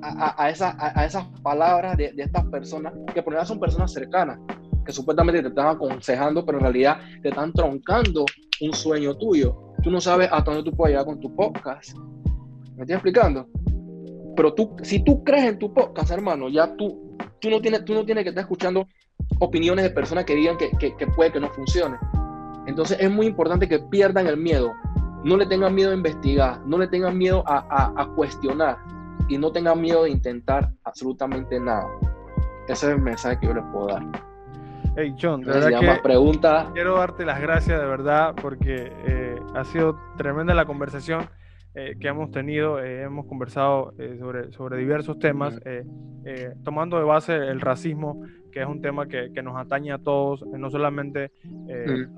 a, 0.00 0.28
a, 0.28 0.46
a, 0.46 1.04
esas 1.04 1.24
palabras 1.42 1.96
de, 1.96 2.12
de, 2.12 2.22
estas 2.22 2.44
personas, 2.46 2.92
que 3.12 3.22
por 3.22 3.34
son 3.44 3.58
personas 3.58 3.92
cercanas, 3.92 4.38
que 4.86 4.92
supuestamente 4.92 5.42
te 5.42 5.48
están 5.48 5.66
aconsejando, 5.66 6.46
pero 6.46 6.58
en 6.58 6.64
realidad 6.64 7.00
te 7.20 7.30
están 7.30 7.52
troncando 7.52 8.24
un 8.60 8.72
sueño 8.72 9.16
tuyo. 9.16 9.69
Tú 9.82 9.90
no 9.90 10.00
sabes 10.00 10.28
hasta 10.30 10.52
dónde 10.52 10.70
tú 10.70 10.76
puedes 10.76 10.92
llegar 10.92 11.06
con 11.06 11.20
tu 11.20 11.34
podcast. 11.34 11.96
¿Me 12.76 12.82
estoy 12.82 12.94
explicando? 12.94 13.46
Pero 14.36 14.54
tú, 14.54 14.76
si 14.82 15.02
tú 15.02 15.24
crees 15.24 15.44
en 15.44 15.58
tu 15.58 15.72
podcast, 15.72 16.10
hermano, 16.10 16.48
ya 16.48 16.74
tú, 16.76 17.16
tú, 17.40 17.50
no, 17.50 17.60
tienes, 17.60 17.84
tú 17.84 17.94
no 17.94 18.04
tienes 18.04 18.24
que 18.24 18.30
estar 18.30 18.42
escuchando 18.42 18.86
opiniones 19.38 19.84
de 19.84 19.90
personas 19.90 20.24
que 20.24 20.34
digan 20.34 20.56
que, 20.56 20.70
puede 21.16 21.32
que 21.32 21.40
no 21.40 21.50
funcione. 21.50 21.96
Entonces 22.66 22.98
es 23.00 23.10
muy 23.10 23.26
importante 23.26 23.68
que 23.68 23.78
pierdan 23.78 24.26
el 24.26 24.36
miedo. 24.36 24.70
No 25.24 25.36
le 25.36 25.46
tengan 25.46 25.74
miedo 25.74 25.90
a 25.90 25.94
investigar, 25.94 26.60
no 26.66 26.78
le 26.78 26.88
tengan 26.88 27.16
miedo 27.16 27.42
a, 27.46 27.66
a, 27.70 28.02
a 28.02 28.14
cuestionar 28.14 28.78
y 29.28 29.38
no 29.38 29.52
tengan 29.52 29.80
miedo 29.80 30.04
de 30.04 30.10
intentar 30.10 30.72
absolutamente 30.84 31.58
nada. 31.58 31.86
Ese 32.68 32.86
es 32.86 32.92
el 32.92 33.00
mensaje 33.00 33.38
que 33.40 33.46
yo 33.46 33.54
les 33.54 33.64
puedo 33.72 33.88
dar. 33.88 34.29
Hey 34.96 35.14
John, 35.20 35.42
de 35.42 35.52
verdad 35.52 35.80
que 35.80 36.72
quiero 36.72 36.96
darte 36.96 37.24
las 37.24 37.40
gracias 37.40 37.80
de 37.80 37.86
verdad 37.86 38.34
porque 38.40 38.92
eh, 39.06 39.36
ha 39.54 39.64
sido 39.64 39.96
tremenda 40.16 40.52
la 40.52 40.64
conversación 40.64 41.28
eh, 41.74 41.94
que 42.00 42.08
hemos 42.08 42.32
tenido. 42.32 42.82
Eh, 42.82 43.02
hemos 43.02 43.26
conversado 43.26 43.94
sobre, 44.18 44.50
sobre 44.52 44.78
diversos 44.78 45.18
temas, 45.20 45.60
tomando 46.64 46.98
de 46.98 47.04
base 47.04 47.34
el 47.34 47.60
racismo, 47.60 48.24
que 48.50 48.62
es 48.62 48.66
un 48.66 48.82
tema 48.82 49.06
que, 49.06 49.32
que 49.32 49.42
nos 49.42 49.56
atañe 49.56 49.92
a 49.92 49.98
todos, 49.98 50.44
no 50.44 50.70
solamente 50.70 51.30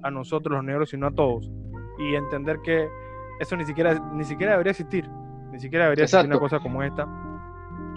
a 0.02 0.10
nosotros 0.10 0.56
los 0.56 0.64
negros, 0.64 0.90
sino 0.90 1.08
a 1.08 1.10
todos. 1.12 1.50
Y 1.98 2.14
entender 2.14 2.58
que 2.64 2.88
eso 3.38 3.54
ni 3.54 3.66
siquiera, 3.66 3.94
ni 4.14 4.24
siquiera 4.24 4.52
debería 4.52 4.70
existir. 4.70 5.06
Ni 5.52 5.60
siquiera 5.60 5.84
debería 5.84 6.04
existir 6.04 6.26
una 6.26 6.38
cosa 6.38 6.58
como 6.58 6.82
esta. 6.82 7.06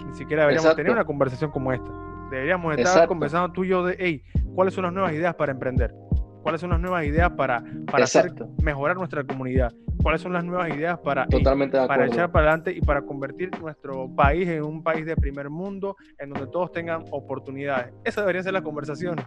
Ni 0.06 0.14
siquiera 0.14 0.42
deberíamos 0.42 0.76
tener 0.76 0.92
una 0.92 1.04
conversación 1.04 1.50
como 1.50 1.72
esta. 1.72 1.90
Deberíamos 2.30 2.76
estar 2.76 3.08
conversando 3.08 3.52
tú 3.52 3.64
y 3.64 3.68
yo 3.68 3.84
de, 3.84 3.96
hey, 3.98 4.22
¿cuáles 4.56 4.74
son 4.74 4.84
las 4.84 4.92
nuevas 4.92 5.12
ideas 5.12 5.34
para 5.34 5.52
emprender? 5.52 5.94
¿Cuáles 6.42 6.60
son 6.60 6.70
las 6.70 6.80
nuevas 6.80 7.04
ideas 7.04 7.30
para, 7.32 7.62
para 7.90 8.04
hacer, 8.04 8.32
mejorar 8.62 8.96
nuestra 8.96 9.22
comunidad? 9.22 9.72
¿Cuáles 10.02 10.22
son 10.22 10.32
las 10.32 10.44
nuevas 10.44 10.70
ideas 10.70 10.98
para, 11.00 11.26
para 11.26 12.06
echar 12.06 12.32
para 12.32 12.46
adelante 12.46 12.72
y 12.72 12.80
para 12.80 13.02
convertir 13.02 13.50
nuestro 13.60 14.08
país 14.14 14.48
en 14.48 14.62
un 14.62 14.82
país 14.82 15.04
de 15.04 15.14
primer 15.16 15.50
mundo 15.50 15.96
en 16.18 16.30
donde 16.30 16.46
todos 16.46 16.72
tengan 16.72 17.04
oportunidades? 17.10 17.92
Esas 18.04 18.22
deberían 18.22 18.44
ser 18.44 18.54
las 18.54 18.62
conversaciones. 18.62 19.26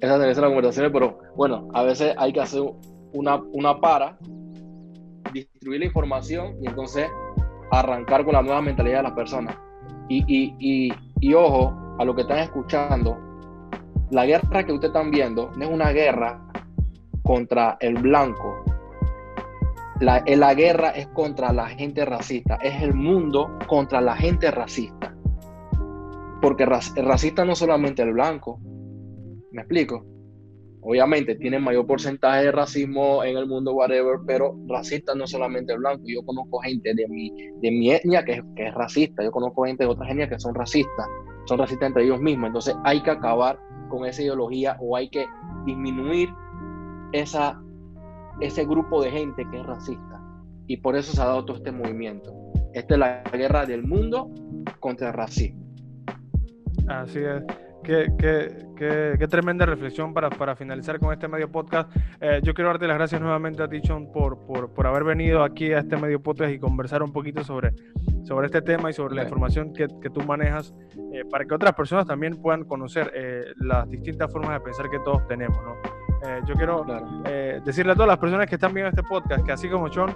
Esas 0.00 0.18
deberían 0.18 0.34
ser 0.34 0.42
las 0.42 0.50
conversaciones, 0.50 0.92
pero 0.92 1.18
bueno, 1.34 1.68
a 1.74 1.82
veces 1.82 2.14
hay 2.16 2.32
que 2.32 2.40
hacer 2.40 2.62
una, 3.12 3.36
una 3.52 3.80
para 3.80 4.18
distribuir 5.32 5.80
la 5.80 5.86
información 5.86 6.56
y 6.62 6.68
entonces 6.68 7.08
arrancar 7.72 8.24
con 8.24 8.34
la 8.34 8.42
nueva 8.42 8.62
mentalidad 8.62 8.98
de 8.98 9.02
las 9.04 9.12
personas. 9.12 9.56
Y, 10.08 10.24
y, 10.28 10.54
y, 10.58 10.92
y 11.20 11.34
ojo 11.34 11.74
a 11.98 12.04
lo 12.04 12.14
que 12.14 12.22
están 12.22 12.38
escuchando, 12.38 13.27
la 14.10 14.26
guerra 14.26 14.64
que 14.64 14.72
ustedes 14.72 14.94
están 14.94 15.10
viendo 15.10 15.50
no 15.56 15.64
es 15.64 15.70
una 15.70 15.90
guerra 15.92 16.40
contra 17.22 17.76
el 17.80 17.94
blanco. 17.94 18.64
La, 20.00 20.22
la 20.26 20.54
guerra 20.54 20.90
es 20.90 21.08
contra 21.08 21.52
la 21.52 21.68
gente 21.68 22.04
racista, 22.04 22.58
es 22.62 22.82
el 22.82 22.94
mundo 22.94 23.58
contra 23.66 24.00
la 24.00 24.16
gente 24.16 24.50
racista. 24.50 25.14
Porque 26.40 26.64
racista 26.64 27.44
no 27.44 27.54
solamente 27.54 28.02
el 28.02 28.12
blanco, 28.12 28.60
¿me 29.50 29.62
explico? 29.62 30.04
obviamente 30.80 31.34
tienen 31.34 31.62
mayor 31.62 31.86
porcentaje 31.86 32.44
de 32.44 32.52
racismo 32.52 33.22
en 33.22 33.36
el 33.36 33.46
mundo, 33.46 33.74
whatever, 33.74 34.18
pero 34.26 34.56
racista 34.68 35.14
no 35.14 35.26
solamente 35.26 35.72
el 35.72 35.80
blanco. 35.80 36.04
Yo 36.06 36.24
conozco 36.24 36.60
gente 36.60 36.94
de 36.94 37.06
mi, 37.08 37.30
de 37.60 37.70
mi 37.70 37.90
etnia 37.90 38.24
que 38.24 38.42
que 38.56 38.68
es 38.68 38.74
racista, 38.74 39.22
yo 39.22 39.30
conozco 39.30 39.64
gente 39.64 39.84
de 39.84 39.90
otras 39.90 40.10
etnias 40.10 40.28
que 40.28 40.38
son 40.38 40.54
racistas, 40.54 41.06
son 41.46 41.58
racistas 41.58 41.88
entre 41.88 42.04
ellos 42.04 42.20
mismos. 42.20 42.48
Entonces 42.48 42.74
hay 42.84 43.02
que 43.02 43.10
acabar 43.10 43.58
con 43.88 44.06
esa 44.06 44.22
ideología 44.22 44.76
o 44.80 44.96
hay 44.96 45.08
que 45.08 45.26
disminuir 45.64 46.28
esa, 47.12 47.60
ese 48.40 48.64
grupo 48.64 49.02
de 49.02 49.10
gente 49.10 49.46
que 49.50 49.60
es 49.60 49.66
racista. 49.66 50.20
Y 50.66 50.76
por 50.78 50.96
eso 50.96 51.12
se 51.12 51.22
ha 51.22 51.26
dado 51.26 51.44
todo 51.44 51.56
este 51.56 51.72
movimiento. 51.72 52.34
Esta 52.74 52.94
es 52.94 53.00
la 53.00 53.22
guerra 53.32 53.64
del 53.64 53.82
mundo 53.84 54.30
contra 54.80 55.08
el 55.08 55.14
racismo. 55.14 55.66
Así 56.86 57.20
es. 57.20 57.42
Qué, 57.88 58.12
qué, 58.18 59.16
qué, 59.18 59.28
tremenda 59.28 59.64
reflexión 59.64 60.12
para, 60.12 60.28
para, 60.28 60.54
finalizar 60.54 60.98
con 60.98 61.10
este 61.10 61.26
medio 61.26 61.50
podcast. 61.50 61.90
Eh, 62.20 62.38
yo 62.42 62.52
quiero 62.52 62.68
darte 62.68 62.86
las 62.86 62.98
gracias 62.98 63.18
nuevamente 63.18 63.62
a 63.62 63.68
ti, 63.68 63.80
por, 64.12 64.44
por, 64.44 64.74
por, 64.74 64.86
haber 64.86 65.04
venido 65.04 65.42
aquí 65.42 65.72
a 65.72 65.78
este 65.78 65.96
medio 65.96 66.22
podcast 66.22 66.52
y 66.52 66.58
conversar 66.58 67.02
un 67.02 67.14
poquito 67.14 67.42
sobre, 67.42 67.72
sobre 68.24 68.48
este 68.48 68.60
tema 68.60 68.90
y 68.90 68.92
sobre 68.92 69.14
la 69.14 69.22
información 69.22 69.72
que, 69.72 69.86
que 70.02 70.10
tú 70.10 70.20
manejas 70.20 70.74
eh, 71.14 71.22
para 71.30 71.46
que 71.46 71.54
otras 71.54 71.72
personas 71.72 72.04
también 72.04 72.36
puedan 72.42 72.64
conocer 72.64 73.10
eh, 73.14 73.46
las 73.56 73.88
distintas 73.88 74.30
formas 74.30 74.52
de 74.52 74.60
pensar 74.60 74.90
que 74.90 74.98
todos 74.98 75.26
tenemos. 75.26 75.56
¿no? 75.56 75.74
yo 76.46 76.54
quiero 76.56 76.84
decirle 77.64 77.92
a 77.92 77.94
todas 77.94 78.08
las 78.08 78.18
personas 78.18 78.48
que 78.48 78.56
están 78.56 78.74
viendo 78.74 78.90
este 78.90 79.04
podcast 79.04 79.46
que 79.46 79.52
así 79.52 79.68
como 79.68 79.88
John, 79.88 80.10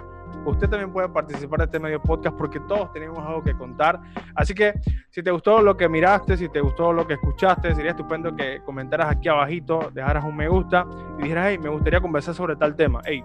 usted 0.45 0.69
también 0.69 0.91
puede 0.91 1.09
participar 1.09 1.59
de 1.59 1.65
este 1.65 1.79
medio 1.79 2.01
podcast 2.01 2.35
porque 2.37 2.59
todos 2.61 2.91
tenemos 2.91 3.19
algo 3.19 3.43
que 3.43 3.53
contar. 3.55 3.99
Así 4.35 4.53
que 4.53 4.73
si 5.09 5.23
te 5.23 5.31
gustó 5.31 5.61
lo 5.61 5.75
que 5.77 5.87
miraste, 5.87 6.37
si 6.37 6.49
te 6.49 6.61
gustó 6.61 6.91
lo 6.93 7.07
que 7.07 7.13
escuchaste, 7.13 7.73
sería 7.75 7.91
estupendo 7.91 8.35
que 8.35 8.61
comentaras 8.65 9.09
aquí 9.09 9.29
abajito, 9.29 9.91
dejaras 9.93 10.23
un 10.23 10.35
me 10.35 10.47
gusta 10.47 10.85
y 11.19 11.23
dijeras, 11.23 11.47
hey, 11.49 11.57
me 11.57 11.69
gustaría 11.69 12.01
conversar 12.01 12.33
sobre 12.35 12.55
tal 12.55 12.75
tema. 12.75 13.01
Hey, 13.05 13.23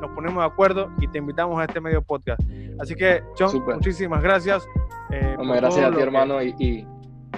nos 0.00 0.10
ponemos 0.10 0.42
de 0.42 0.46
acuerdo 0.46 0.90
y 1.00 1.08
te 1.08 1.18
invitamos 1.18 1.58
a 1.58 1.64
este 1.64 1.80
medio 1.80 2.02
podcast. 2.02 2.40
Así 2.78 2.94
que, 2.94 3.22
John, 3.38 3.50
muchísimas 3.64 4.22
gracias. 4.22 4.66
Eh, 5.10 5.36
gracias 5.38 5.84
a 5.84 5.94
ti, 5.94 6.00
hermano, 6.00 6.42
y, 6.42 6.86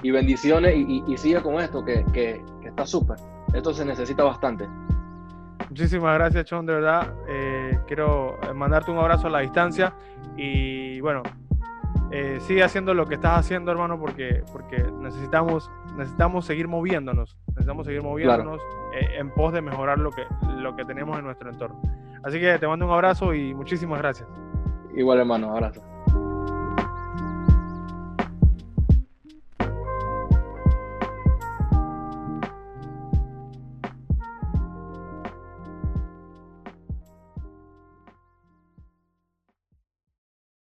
y, 0.02 0.10
bendiciones 0.10 0.74
y, 0.76 1.16
sigue 1.16 1.40
con 1.42 1.60
esto, 1.60 1.84
que, 1.84 2.04
que, 2.12 2.42
que 2.62 2.68
está 2.68 2.86
súper. 2.86 3.18
Esto 3.52 3.72
se 3.72 3.84
necesita 3.84 4.24
bastante. 4.24 4.66
Muchísimas 5.70 6.14
gracias, 6.14 6.44
Chon, 6.46 6.66
de 6.66 6.74
verdad. 6.74 7.12
Eh, 7.28 7.78
quiero 7.86 8.38
mandarte 8.54 8.90
un 8.90 8.98
abrazo 8.98 9.26
a 9.26 9.30
la 9.30 9.40
distancia 9.40 9.92
y 10.36 11.00
bueno, 11.00 11.22
eh, 12.10 12.38
sigue 12.40 12.62
haciendo 12.62 12.94
lo 12.94 13.06
que 13.06 13.16
estás 13.16 13.38
haciendo, 13.38 13.70
hermano, 13.70 13.98
porque, 13.98 14.42
porque 14.50 14.82
necesitamos, 15.00 15.70
necesitamos 15.96 16.46
seguir 16.46 16.66
moviéndonos, 16.66 17.36
necesitamos 17.48 17.86
seguir 17.86 18.02
moviéndonos 18.02 18.60
eh, 18.94 19.16
en 19.18 19.30
pos 19.30 19.52
de 19.52 19.60
mejorar 19.60 19.98
lo 19.98 20.10
que, 20.10 20.24
lo 20.56 20.74
que 20.74 20.84
tenemos 20.84 21.18
en 21.18 21.24
nuestro 21.24 21.50
entorno. 21.50 21.80
Así 22.22 22.40
que 22.40 22.58
te 22.58 22.66
mando 22.66 22.86
un 22.86 22.92
abrazo 22.92 23.34
y 23.34 23.54
muchísimas 23.54 23.98
gracias. 23.98 24.28
Igual, 24.94 25.18
hermano, 25.18 25.50
abrazo. 25.52 25.87